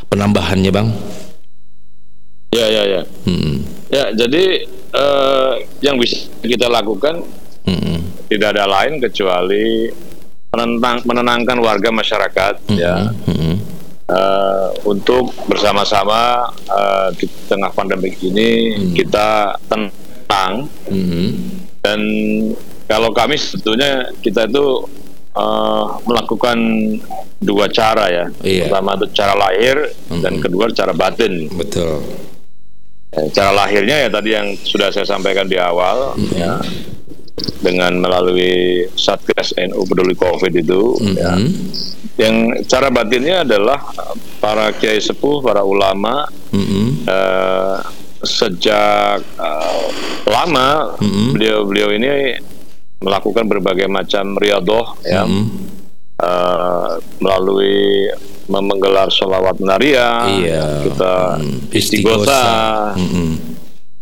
[0.09, 0.91] penambahannya Bang.
[2.51, 3.01] Ya ya ya.
[3.25, 3.63] Hmm.
[3.89, 7.23] Ya jadi uh, yang bisa kita lakukan
[7.69, 8.27] hmm.
[8.27, 9.87] tidak ada lain kecuali
[10.53, 12.77] menentang menenangkan warga masyarakat hmm.
[12.77, 12.95] ya.
[13.25, 13.75] Hmm
[14.09, 18.93] uh, untuk bersama-sama uh, di tengah pandemi ini hmm.
[18.93, 21.29] kita tentang hmm.
[21.81, 22.01] dan
[22.85, 24.85] kalau kami sebetulnya kita itu
[25.33, 26.57] uh, melakukan
[27.41, 28.69] dua cara ya iya.
[28.69, 29.75] pertama itu cara lahir
[30.09, 30.21] hmm.
[30.21, 32.01] dan kedua cara batin betul
[33.31, 36.35] cara lahirnya ya tadi yang sudah saya sampaikan di awal hmm.
[36.35, 36.59] ya
[37.61, 41.15] dengan melalui Satgas NU Peduli Covid itu mm -hmm.
[41.17, 41.33] ya.
[42.15, 42.35] Yang
[42.71, 43.91] cara batinnya adalah
[44.39, 46.87] para kiai sepuh, para ulama mm -hmm.
[47.09, 47.77] uh,
[48.23, 49.85] sejak uh,
[50.29, 50.95] lama
[51.35, 52.07] beliau-beliau mm -hmm.
[52.07, 52.11] ini
[53.03, 55.27] melakukan berbagai macam riadoh ya.
[55.27, 55.47] Mm -hmm.
[56.15, 58.07] Uh, melalui
[58.47, 60.63] menggelar sholawat naria, iya.
[60.87, 62.47] kita mm, istighosa,
[62.95, 63.54] mm -hmm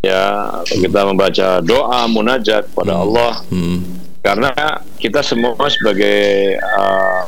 [0.04, 3.04] ya kita membaca doa munajat pada hmm.
[3.08, 3.80] Allah hmm.
[4.20, 4.52] karena
[5.00, 7.24] kita semua sebagai uh,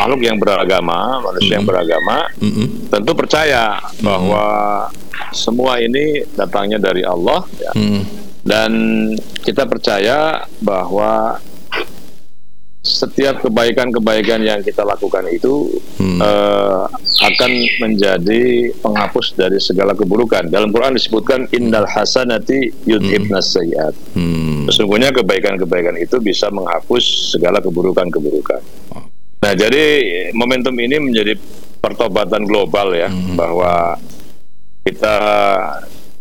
[0.00, 1.56] makhluk yang beragama manusia hmm.
[1.60, 2.88] yang beragama hmm.
[2.88, 4.00] tentu percaya hmm.
[4.00, 4.44] bahwa
[5.36, 7.72] semua ini datangnya dari Allah ya.
[7.76, 8.02] hmm.
[8.40, 8.72] dan
[9.44, 11.36] kita percaya bahwa
[12.88, 15.68] setiap kebaikan-kebaikan yang kita lakukan itu
[16.00, 16.18] hmm.
[16.24, 16.88] uh,
[17.28, 17.50] akan
[17.84, 20.48] menjadi penghapus dari segala keburukan.
[20.48, 23.54] Dalam Quran disebutkan innal hasanati yudhibnas hmm.
[23.54, 23.94] sayyiat.
[24.16, 24.64] Hmm.
[24.72, 28.62] Sesungguhnya kebaikan-kebaikan itu bisa menghapus segala keburukan-keburukan.
[29.38, 29.84] Nah, jadi
[30.34, 31.38] momentum ini menjadi
[31.78, 33.38] pertobatan global ya hmm.
[33.38, 33.94] bahwa
[34.82, 35.18] kita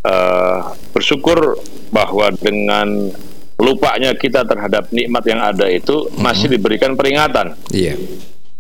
[0.06, 0.60] uh,
[0.94, 1.58] bersyukur
[1.90, 3.10] bahwa dengan
[3.58, 6.22] lupanya kita terhadap nikmat yang ada itu mm-hmm.
[6.22, 7.58] masih diberikan peringatan.
[7.74, 7.98] Iya.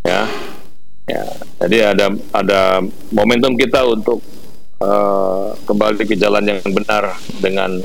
[0.01, 0.21] Ya.
[1.07, 1.23] Ya.
[1.63, 2.05] Jadi ada
[2.35, 2.61] ada
[3.13, 4.19] momentum kita untuk
[4.81, 7.79] uh, kembali ke jalan yang benar dengan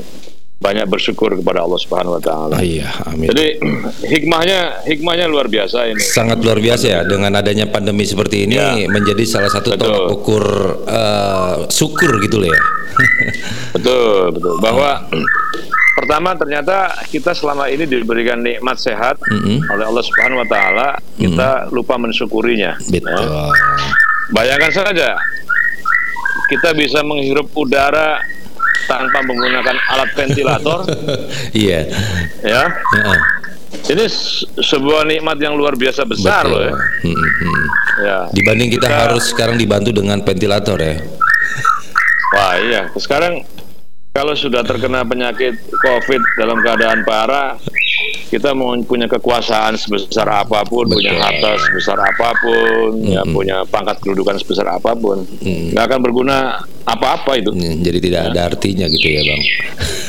[0.63, 2.55] banyak bersyukur kepada Allah Subhanahu wa taala.
[2.63, 3.27] Iya, amin.
[3.35, 3.59] Jadi
[4.15, 5.99] hikmahnya hikmahnya luar biasa ini.
[5.99, 8.87] Sangat luar biasa ya dengan adanya pandemi seperti ini ya.
[8.87, 10.45] menjadi salah satu tolak ukur
[10.87, 12.61] uh, syukur gitu loh ya.
[13.75, 14.55] betul, betul.
[14.63, 15.03] Bahwa
[16.03, 19.57] Pertama ternyata kita selama ini diberikan nikmat sehat mm -hmm.
[19.71, 21.71] oleh Allah Subhanahu wa taala, kita mm -hmm.
[21.71, 22.75] lupa mensyukurinya.
[22.91, 23.23] Betul.
[23.23, 23.47] Ya.
[24.35, 25.15] Bayangkan saja
[26.51, 28.19] kita bisa menghirup udara
[28.83, 30.83] tanpa menggunakan alat ventilator.
[31.55, 31.87] Iya.
[32.43, 32.67] yeah.
[32.67, 32.67] ya.
[32.67, 33.19] Uh -uh.
[33.83, 34.03] Ini
[34.59, 36.51] sebuah nikmat yang luar biasa besar Betul.
[36.51, 36.75] loh ya.
[36.75, 37.63] Hmm, hmm.
[38.03, 38.17] ya.
[38.35, 40.99] Dibanding kita, kita harus sekarang dibantu dengan ventilator ya.
[42.35, 43.45] Wah iya, sekarang
[44.13, 47.57] kalau sudah terkena penyakit COVID dalam keadaan parah,
[48.33, 51.05] kita mau punya kekuasaan sebesar apa pun, Betul.
[51.05, 53.13] punya harta sebesar apa pun, mm-hmm.
[53.13, 57.51] ya punya pangkat kedudukan sebesar apa pun, nggak akan berguna apa-apa itu.
[57.55, 58.29] Mm, jadi tidak ya.
[58.33, 59.41] ada artinya gitu ya, bang.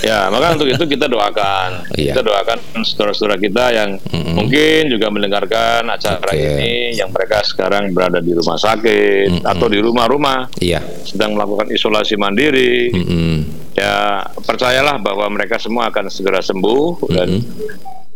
[0.05, 2.13] Ya, maka untuk itu kita doakan, iya.
[2.17, 4.35] kita doakan saudara-saudara kita yang mm-hmm.
[4.35, 6.43] mungkin juga mendengarkan acara okay.
[6.43, 9.53] ini, yang mereka sekarang berada di rumah sakit mm-hmm.
[9.55, 10.83] atau di rumah-rumah, iya.
[11.07, 12.91] sedang melakukan isolasi mandiri.
[12.91, 13.35] Mm-hmm.
[13.75, 17.15] Ya, percayalah bahwa mereka semua akan segera sembuh mm-hmm.
[17.15, 17.29] dan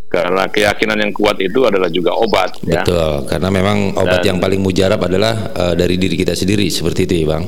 [0.09, 2.81] karena keyakinan yang kuat itu adalah juga obat ya.
[2.81, 7.05] betul karena memang obat Dan, yang paling mujarab adalah uh, dari diri kita sendiri seperti
[7.05, 7.45] itu ya bang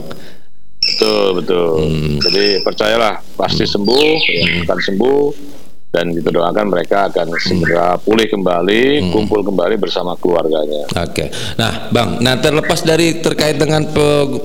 [0.80, 2.16] betul betul hmm.
[2.20, 4.60] jadi percayalah pasti sembuh ya, hmm.
[4.68, 5.20] akan sembuh
[5.90, 9.10] dan kita doakan mereka akan segera pulih kembali, hmm.
[9.10, 10.86] kumpul kembali bersama keluarganya.
[10.86, 11.26] Oke.
[11.26, 11.28] Okay.
[11.58, 13.82] Nah, Bang, nah terlepas dari terkait dengan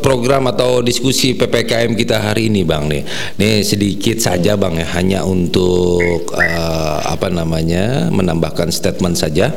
[0.01, 3.05] program atau diskusi PPKM kita hari ini, Bang nih.
[3.37, 6.01] Nih sedikit saja, Bang ya, hanya untuk
[6.33, 8.09] uh, apa namanya?
[8.09, 9.53] menambahkan statement saja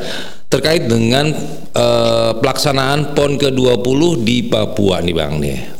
[0.49, 1.29] terkait dengan
[1.77, 5.78] uh, pelaksanaan PON ke-20 di Papua nih, Bang nih.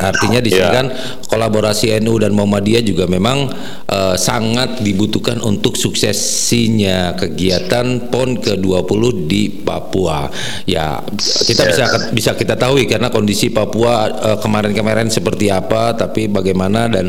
[0.00, 0.74] Artinya di sini yeah.
[0.74, 0.86] kan
[1.28, 3.50] kolaborasi NU dan Muhammadiyah juga memang
[3.86, 10.30] uh, sangat dibutuhkan untuk suksesinya kegiatan PON ke-20 di Papua.
[10.64, 11.02] Ya,
[11.44, 14.08] kita bisa bisa kita tahu karena kondisi Papua
[14.40, 17.08] kemarin kemarin-kemarin seperti apa, tapi bagaimana dan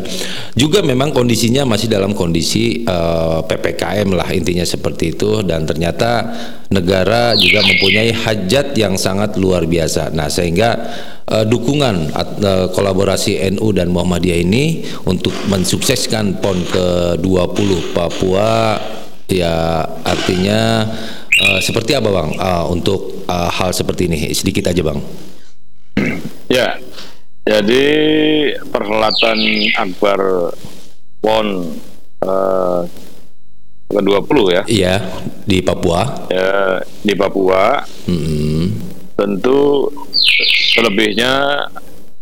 [0.58, 6.32] juga memang kondisinya masih dalam kondisi uh, eh, PPKM lah intinya seperti itu dan ternyata
[6.72, 10.10] negara juga mempunyai hajat yang sangat luar biasa.
[10.16, 10.74] Nah, sehingga
[11.28, 18.80] uh, dukungan uh, kolaborasi NU dan Muhammadiyah ini untuk mensukseskan PON ke-20 Papua
[19.30, 20.86] ya artinya
[21.46, 24.32] uh, seperti apa Bang uh, untuk uh, hal seperti ini?
[24.34, 25.00] Sedikit aja Bang.
[26.52, 26.76] Ya.
[27.42, 27.86] Jadi
[28.70, 29.38] perhelatan
[29.74, 30.54] Akbar
[31.18, 31.46] PON
[32.22, 32.86] uh,
[33.90, 34.62] ke-20 ya.
[34.70, 34.94] Iya,
[35.42, 36.30] di Papua.
[36.30, 37.82] Ya, di Papua.
[38.06, 38.78] Hmm.
[39.18, 39.90] Tentu
[40.76, 41.66] selebihnya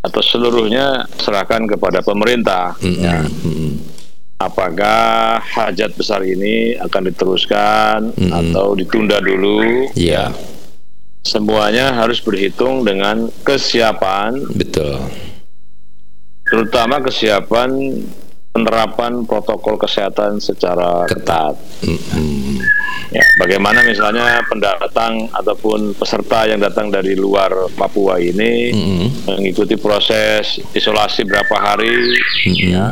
[0.00, 2.74] atau seluruhnya serahkan kepada pemerintah.
[2.80, 2.96] Hmm.
[3.00, 3.16] Ya.
[4.40, 8.32] Apakah hajat besar ini akan diteruskan hmm.
[8.32, 9.92] atau ditunda dulu?
[9.92, 10.32] Iya.
[11.20, 14.40] Semuanya harus berhitung dengan kesiapan.
[14.56, 14.96] Betul.
[16.48, 18.00] Terutama kesiapan
[18.50, 21.54] penerapan protokol kesehatan secara ketat.
[21.86, 22.58] Mm-hmm.
[23.10, 29.06] Ya, bagaimana misalnya pendatang ataupun peserta yang datang dari luar Papua ini mm-hmm.
[29.30, 31.94] mengikuti proses isolasi berapa hari,
[32.46, 32.70] mm-hmm.
[32.74, 32.90] ya.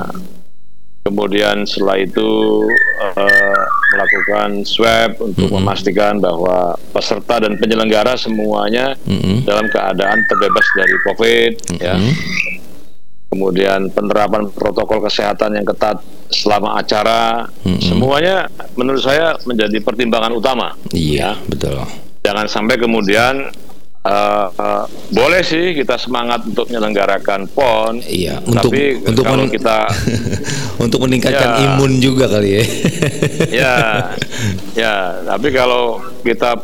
[1.08, 2.30] Kemudian setelah itu
[3.16, 3.62] uh,
[3.94, 5.58] melakukan swab untuk mm-hmm.
[5.58, 9.42] memastikan bahwa peserta dan penyelenggara semuanya mm-hmm.
[9.42, 11.82] dalam keadaan terbebas dari COVID, mm-hmm.
[11.82, 11.94] ya
[13.28, 16.00] kemudian penerapan protokol kesehatan yang ketat
[16.32, 17.80] selama acara, mm-hmm.
[17.84, 20.72] semuanya menurut saya menjadi pertimbangan utama.
[20.96, 21.44] Iya, ya.
[21.44, 21.76] betul.
[22.24, 23.52] Jangan sampai kemudian
[24.04, 29.52] uh, uh, boleh sih kita semangat untuk menyelenggarakan PON, iya, untuk, tapi untuk kalau men
[29.52, 29.78] kita
[30.84, 32.64] untuk meningkatkan ya, imun juga kali ya.
[33.52, 33.76] ya,
[34.88, 34.94] ya,
[35.28, 36.56] tapi kalau kita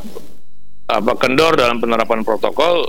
[0.84, 2.84] apa kendor dalam penerapan protokol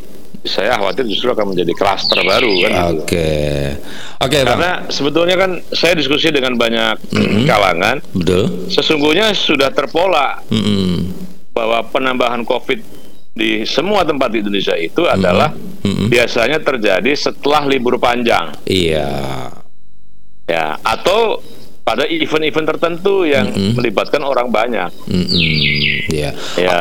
[0.46, 2.72] saya khawatir justru akan menjadi klaster baru kan.
[2.72, 2.82] Gitu.
[2.82, 3.60] Oke, okay.
[4.22, 7.44] oke okay, Karena sebetulnya kan saya diskusi dengan banyak mm -hmm.
[7.50, 7.98] kalangan.
[8.14, 8.70] Betul.
[8.70, 10.94] Sesungguhnya sudah terpola mm -hmm.
[11.52, 12.80] bahwa penambahan COVID
[13.36, 15.18] di semua tempat di Indonesia itu mm -hmm.
[15.20, 16.08] adalah mm -hmm.
[16.08, 18.56] biasanya terjadi setelah libur panjang.
[18.64, 19.10] Iya.
[20.46, 21.42] Ya, atau
[21.86, 23.72] pada event-event tertentu yang mm -hmm.
[23.78, 24.90] melibatkan orang banyak.
[25.06, 25.46] Mm -hmm.
[26.10, 26.34] yeah.
[26.58, 26.80] Ya,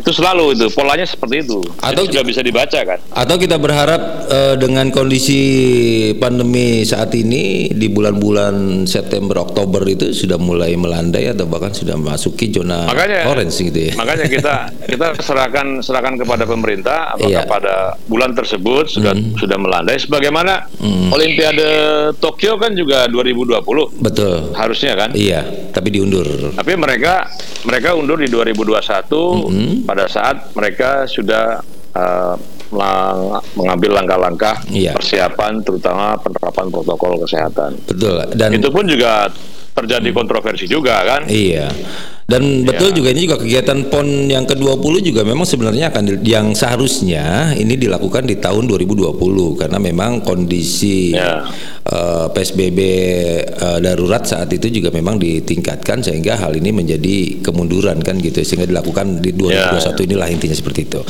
[0.00, 1.60] itu selalu itu polanya seperti itu.
[1.84, 2.98] Atau Jadi sudah bisa dibaca kan?
[3.12, 4.00] Atau kita berharap
[4.32, 5.42] uh, dengan kondisi
[6.16, 12.48] pandemi saat ini di bulan-bulan September Oktober itu sudah mulai melandai atau bahkan sudah masuki
[12.48, 13.94] zona makanya, orange gitu ya.
[14.00, 14.54] Makanya kita
[14.96, 17.44] kita serahkan serahkan kepada pemerintah apakah yeah.
[17.44, 17.74] pada
[18.08, 19.36] bulan tersebut sudah mm -hmm.
[19.36, 21.12] sudah melandai sebagaimana mm.
[21.12, 21.68] Olimpiade
[22.16, 24.00] Tokyo kan juga 2020.
[24.00, 25.10] Betul harusnya kan?
[25.16, 26.52] Iya, tapi diundur.
[26.54, 27.26] Tapi mereka
[27.66, 29.72] mereka undur di 2021 mm -hmm.
[29.88, 31.58] pada saat mereka sudah
[31.96, 32.36] uh,
[33.54, 34.90] mengambil langkah-langkah iya.
[34.94, 37.78] persiapan terutama penerapan protokol kesehatan.
[37.86, 38.26] Betul.
[38.34, 39.30] Dan itu pun juga
[39.76, 41.28] terjadi kontroversi juga kan?
[41.28, 41.68] Iya.
[42.26, 42.94] Dan betul ya.
[42.98, 48.26] juga ini juga kegiatan PON yang ke-20 juga memang sebenarnya akan yang seharusnya ini dilakukan
[48.26, 49.14] di tahun 2020
[49.54, 51.46] karena memang kondisi ya.
[51.86, 57.46] uh, eh, PSBB uh, eh, darurat saat itu juga memang ditingkatkan sehingga hal ini menjadi
[57.46, 59.90] kemunduran kan gitu sehingga dilakukan di 2021 ya, ya.
[60.02, 61.00] inilah intinya seperti itu.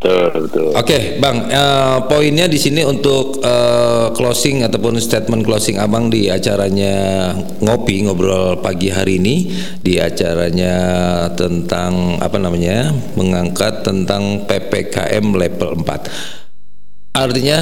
[0.00, 1.52] Oke, okay, Bang.
[1.52, 7.28] Uh, poinnya di sini untuk uh, closing ataupun statement closing Abang di acaranya
[7.60, 9.52] ngopi ngobrol pagi hari ini
[9.84, 10.72] di acaranya
[11.36, 17.20] tentang apa namanya mengangkat tentang ppkm level 4.
[17.20, 17.60] Artinya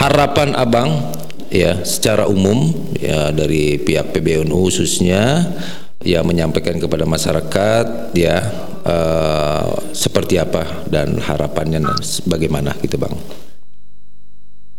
[0.00, 1.12] harapan Abang
[1.52, 5.44] ya secara umum ya dari pihak PBNU khususnya
[6.02, 8.38] ya menyampaikan kepada masyarakat ya
[8.86, 11.96] uh, seperti apa dan harapannya dan
[12.26, 13.14] bagaimana gitu bang?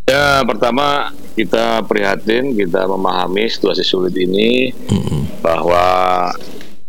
[0.09, 5.45] Ya pertama kita prihatin kita memahami situasi sulit ini mm-hmm.
[5.45, 5.85] bahwa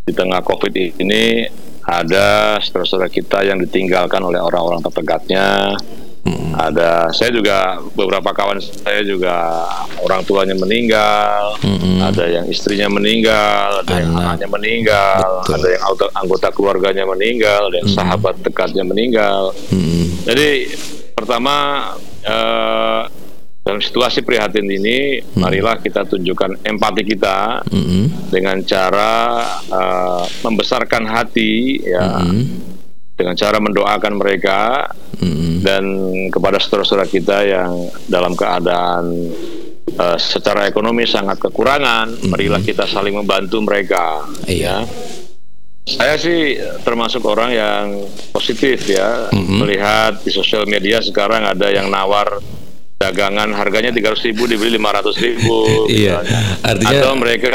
[0.01, 1.45] di tengah COVID ini
[1.85, 5.77] ada saudara-saudara kita yang ditinggalkan oleh orang-orang terdekatnya
[6.21, 6.53] Hmm.
[6.53, 9.65] Ada saya juga beberapa kawan saya juga
[10.05, 11.97] orang tuanya meninggal, hmm.
[11.97, 14.01] ada yang istrinya meninggal, ada Anak.
[14.05, 15.53] yang anaknya meninggal, Betul.
[15.57, 17.97] ada yang anggota keluarganya meninggal, ada yang hmm.
[17.97, 19.49] sahabat dekatnya meninggal.
[19.73, 20.05] Hmm.
[20.29, 20.69] Jadi
[21.17, 21.55] pertama
[22.21, 23.01] uh,
[23.61, 25.41] dalam situasi prihatin ini, hmm.
[25.41, 28.33] marilah kita tunjukkan empati kita hmm.
[28.33, 29.13] dengan cara
[29.69, 32.80] uh, membesarkan hati, ya, hmm.
[33.21, 34.89] Dengan cara mendoakan mereka
[35.21, 35.61] hmm.
[35.61, 35.83] dan
[36.33, 39.29] kepada saudara-saudara kita yang dalam keadaan
[40.01, 42.29] uh, secara ekonomi sangat kekurangan, hmm.
[42.33, 44.25] marilah kita saling membantu mereka.
[44.49, 44.85] Iya.
[44.85, 45.19] Ya.
[45.81, 47.85] Saya sih termasuk orang yang
[48.29, 49.57] positif ya mm-hmm.
[49.57, 52.37] melihat di sosial media sekarang ada yang nawar
[53.01, 55.65] dagangan harganya tiga ratus ribu dibeli lima ratus ribu.
[55.89, 56.21] iya.
[56.61, 57.49] Artinya atau mereka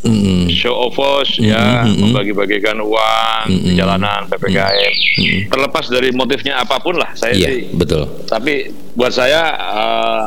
[0.00, 1.52] mm show of force mm-hmm.
[1.52, 5.40] ya membagi-bagikan uang di jalanan ppkm mm-hmm.
[5.48, 10.26] terlepas dari motifnya apa pun lah saya yeah, sih betul tapi buat saya uh,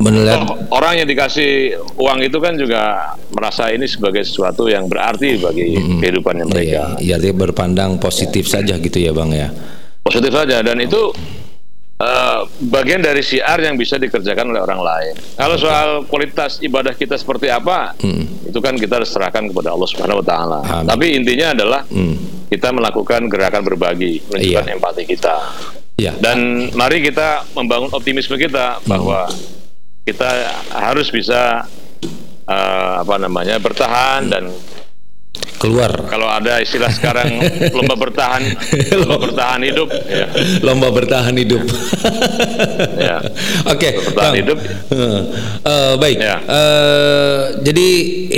[0.00, 5.36] Menelihat oh, orang yang dikasih uang itu kan juga merasa ini sebagai sesuatu yang berarti
[5.36, 6.00] bagi mm-hmm.
[6.00, 6.96] kehidupannya mereka.
[6.96, 8.64] Iya, ya, berpandang positif ya.
[8.64, 9.52] saja gitu ya, Bang ya.
[10.00, 11.12] Positif saja dan itu
[12.00, 15.14] uh, bagian dari siar yang bisa dikerjakan oleh orang lain.
[15.36, 18.48] Kalau soal kualitas ibadah kita seperti apa, hmm.
[18.48, 20.60] itu kan kita serahkan kepada Allah Subhanahu Wa Taala.
[20.88, 22.48] Tapi intinya adalah hmm.
[22.48, 24.74] kita melakukan gerakan berbagi, menunjukkan iya.
[24.74, 25.36] empati kita.
[26.00, 26.12] Iya.
[26.16, 29.36] Dan mari kita membangun optimisme kita bahwa hmm.
[30.08, 30.30] kita
[30.72, 31.68] harus bisa
[32.48, 34.32] uh, apa namanya bertahan hmm.
[34.32, 34.44] dan
[35.60, 35.92] keluar.
[36.08, 37.36] Kalau ada istilah sekarang
[37.76, 38.40] lomba bertahan,
[38.96, 39.88] lomba bertahan hidup.
[40.08, 40.26] Ya.
[40.64, 41.60] Lomba bertahan hidup.
[43.06, 43.20] ya.
[43.68, 43.76] Oke.
[43.76, 44.58] Okay, bertahan hidup.
[44.88, 45.20] Uh,
[45.68, 46.16] uh, baik.
[46.16, 46.40] Ya.
[46.48, 47.88] Uh, jadi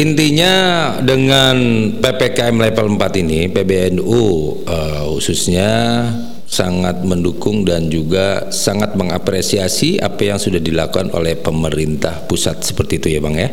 [0.02, 0.52] intinya
[0.98, 1.56] dengan
[2.02, 4.22] ppkm level 4 ini, PBNU
[4.66, 5.70] uh, khususnya
[6.52, 13.08] sangat mendukung dan juga sangat mengapresiasi apa yang sudah dilakukan oleh pemerintah pusat seperti itu
[13.14, 13.50] ya bang ya.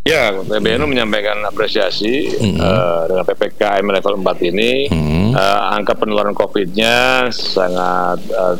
[0.00, 0.90] Ya, PBNU hmm.
[0.96, 2.56] menyampaikan apresiasi hmm.
[2.56, 4.72] uh, dengan PPKM level 4 ini.
[4.88, 5.36] Hmm.
[5.36, 8.56] Uh, angka penularan COVID-nya sangat uh,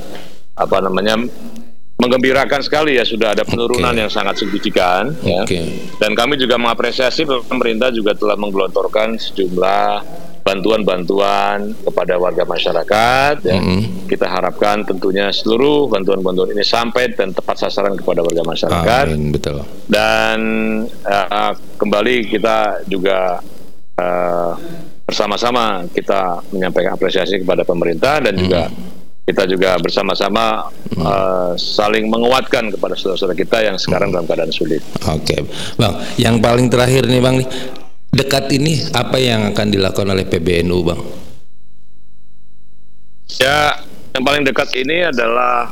[0.55, 1.17] apa namanya
[2.01, 4.01] menggembirakan sekali ya sudah ada penurunan okay.
[4.05, 5.61] yang sangat signifikan okay.
[5.61, 5.65] ya.
[6.01, 13.35] Dan kami juga mengapresiasi pemerintah juga telah menggelontorkan sejumlah bantuan-bantuan kepada warga masyarakat.
[13.45, 13.57] Ya.
[13.57, 13.81] Mm -hmm.
[14.11, 19.05] Kita harapkan tentunya seluruh bantuan-bantuan ini sampai dan tepat sasaran kepada warga masyarakat.
[19.07, 19.63] Amin, betul.
[19.87, 20.41] Dan
[21.07, 23.39] uh, kembali kita juga
[24.01, 24.53] uh,
[25.07, 28.45] bersama-sama kita menyampaikan apresiasi kepada pemerintah dan mm -hmm.
[28.47, 28.63] juga
[29.31, 31.07] kita juga bersama-sama hmm.
[31.07, 34.15] uh, saling menguatkan kepada saudara-saudara kita yang sekarang hmm.
[34.19, 34.83] dalam keadaan sulit.
[35.07, 35.41] Oke, okay.
[35.79, 35.95] bang.
[36.19, 37.49] Yang paling terakhir nih, bang nih
[38.11, 41.01] dekat ini apa yang akan dilakukan oleh PBNU, Bang?
[43.39, 43.79] Ya,
[44.13, 45.71] yang paling dekat ini adalah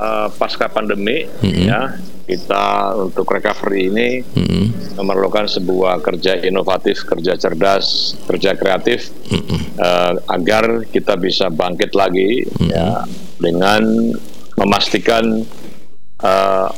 [0.00, 1.64] uh, pasca pandemi, mm-hmm.
[1.68, 4.96] ya kita untuk recovery ini mm-hmm.
[4.96, 9.60] memerlukan sebuah kerja inovatif, kerja cerdas, kerja kreatif mm-hmm.
[9.76, 12.68] uh, agar kita bisa bangkit lagi, mm-hmm.
[12.72, 13.04] ya
[13.36, 13.84] dengan
[14.56, 15.44] memastikan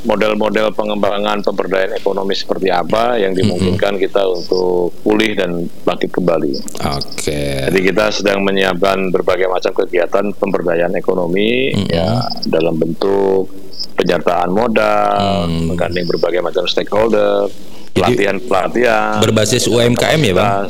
[0.03, 4.07] model-model uh, pengembangan pemberdayaan ekonomi seperti apa yang dimungkinkan mm -hmm.
[4.09, 6.57] kita untuk pulih dan bangkit kembali.
[6.97, 7.21] Oke.
[7.21, 7.69] Okay.
[7.69, 11.93] Jadi kita sedang menyiapkan berbagai macam kegiatan pemberdayaan ekonomi mm -hmm.
[11.93, 13.53] ya dalam bentuk
[13.97, 15.73] penyertaan modal, mm.
[15.73, 17.49] menggandeng berbagai macam stakeholder,
[17.97, 20.69] pelatihan-pelatihan berbasis UMKM ya, Bang.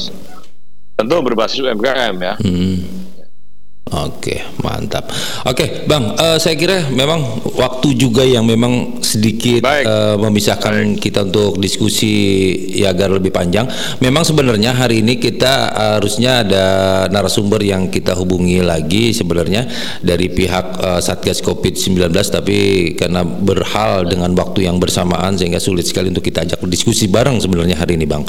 [0.96, 2.34] Tentu berbasis UMKM ya.
[2.42, 3.06] Mm.
[3.86, 5.06] Oke, mantap.
[5.46, 7.22] Oke, Bang, uh, saya kira memang
[7.54, 10.98] waktu juga yang memang sedikit uh, memisahkan Baik.
[10.98, 12.10] kita untuk diskusi
[12.74, 13.62] ya agar lebih panjang.
[14.02, 15.70] Memang sebenarnya hari ini kita
[16.02, 16.64] harusnya ada
[17.14, 19.70] narasumber yang kita hubungi lagi sebenarnya
[20.02, 22.58] dari pihak uh, Satgas Covid-19 tapi
[22.98, 27.78] karena berhal dengan waktu yang bersamaan sehingga sulit sekali untuk kita ajak diskusi bareng sebenarnya
[27.78, 28.26] hari ini, Bang.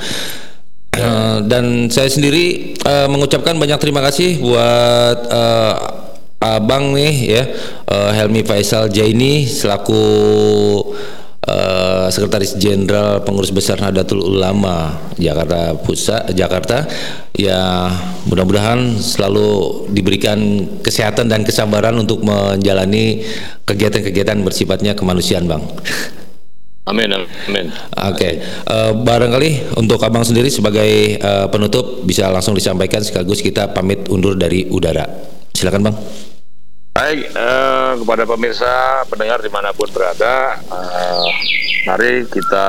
[0.98, 5.74] Uh, dan saya sendiri uh, mengucapkan banyak terima kasih buat uh,
[6.42, 7.44] abang nih ya.
[7.88, 10.04] Uh, Helmi Faisal Jaini selaku
[11.48, 16.86] uh, Sekretaris Jenderal Pengurus Besar Nahdlatul Ulama Jakarta Pusat Jakarta.
[17.38, 17.94] Ya
[18.26, 23.22] mudah-mudahan selalu diberikan kesehatan dan kesabaran untuk menjalani
[23.66, 25.64] kegiatan-kegiatan bersifatnya kemanusiaan bang.
[26.88, 27.68] Amin, amin.
[27.68, 28.34] Oke, okay.
[28.64, 34.08] uh, eh, barangkali untuk abang sendiri sebagai uh, penutup bisa langsung disampaikan sekaligus kita pamit
[34.08, 35.04] undur dari udara.
[35.52, 35.96] Silakan bang.
[36.96, 41.28] Baik, uh, kepada pemirsa, pendengar di mana pun berada, uh,
[41.92, 42.66] mari kita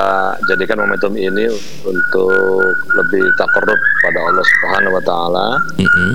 [0.51, 1.47] jadikan momentum ini
[1.87, 5.47] untuk lebih takarub pada Allah Subhanahu Wa Taala,
[5.79, 6.11] mm -hmm.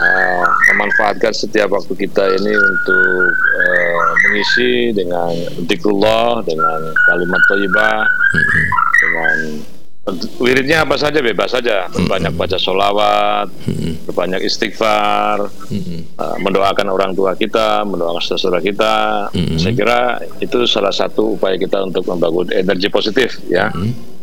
[0.00, 5.32] Uh, memanfaatkan setiap waktu kita ini untuk uh, mengisi dengan
[5.68, 8.00] zikrullah, dengan kalimat thayyibah,
[9.04, 9.36] dengan
[10.40, 13.52] Wiridnya apa saja bebas saja, banyak baca solawat,
[14.10, 19.28] banyak istighfar, uh, mendoakan orang tua kita, mendoakan saudara kita.
[19.60, 20.00] Saya kira
[20.40, 23.68] itu salah satu upaya kita untuk membangun energi positif ya.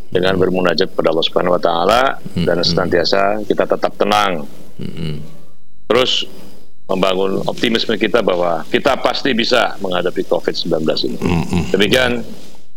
[0.07, 2.01] Dengan bermunajat pada Allah Subhanahu wa taala
[2.34, 4.49] dan senantiasa kita tetap tenang.
[5.88, 6.27] Terus
[6.88, 11.17] membangun optimisme kita bahwa kita pasti bisa menghadapi COVID-19 ini.
[11.71, 12.23] Demikian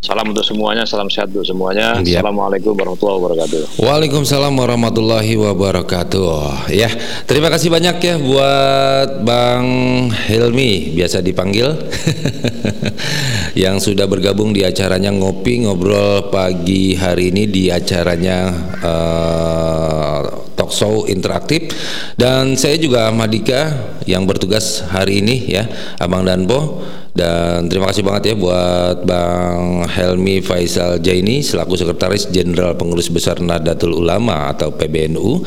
[0.00, 2.00] Salam untuk semuanya, salam sehat untuk semuanya.
[2.00, 2.24] Yep.
[2.24, 3.61] Assalamualaikum warahmatullahi wabarakatuh.
[3.84, 6.72] Waalaikumsalam warahmatullahi wabarakatuh.
[6.72, 6.88] Ya,
[7.28, 9.68] terima kasih banyak ya buat Bang
[10.08, 11.68] Helmi, biasa dipanggil,
[13.68, 19.79] yang sudah bergabung di acaranya ngopi ngobrol pagi hari ini di acaranya uh,
[20.70, 21.74] talk show interaktif.
[22.14, 23.74] Dan saya juga Madika
[24.06, 25.66] yang bertugas hari ini ya,
[25.98, 26.86] Abang Danpo.
[27.10, 33.42] Dan terima kasih banget ya buat Bang Helmi Faisal Jaini selaku Sekretaris Jenderal Pengurus Besar
[33.42, 35.42] Nahdlatul Ulama atau PBNU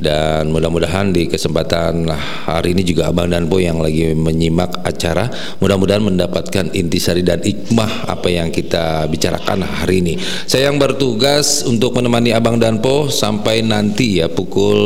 [0.00, 2.08] dan mudah-mudahan di kesempatan
[2.48, 5.28] hari ini juga Abang dan Bo yang lagi menyimak acara
[5.60, 10.14] mudah-mudahan mendapatkan intisari dan hikmah apa yang kita bicarakan hari ini.
[10.48, 14.80] Saya yang bertugas untuk menemani Abang dan Po sampai nanti ya pukul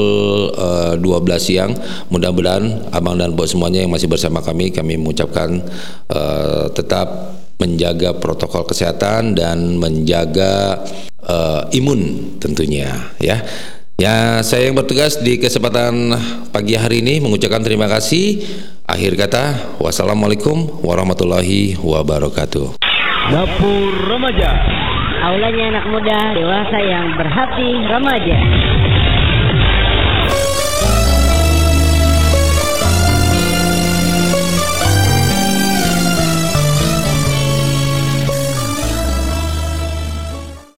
[0.52, 1.72] uh, eh, 12 siang.
[2.10, 5.62] Mudah-mudahan Abang dan Po semuanya yang masih bersama kami kami mengucapkan
[6.10, 10.82] uh, tetap menjaga protokol kesehatan dan menjaga
[11.22, 13.40] uh, imun tentunya ya.
[13.94, 16.10] Ya, saya yang bertugas di kesempatan
[16.50, 18.42] pagi hari ini mengucapkan terima kasih.
[18.90, 22.74] Akhir kata, wassalamualaikum warahmatullahi wabarakatuh.
[23.30, 24.50] Dapur Remaja.
[25.30, 28.38] Aulanya anak muda dewasa yang berhati remaja.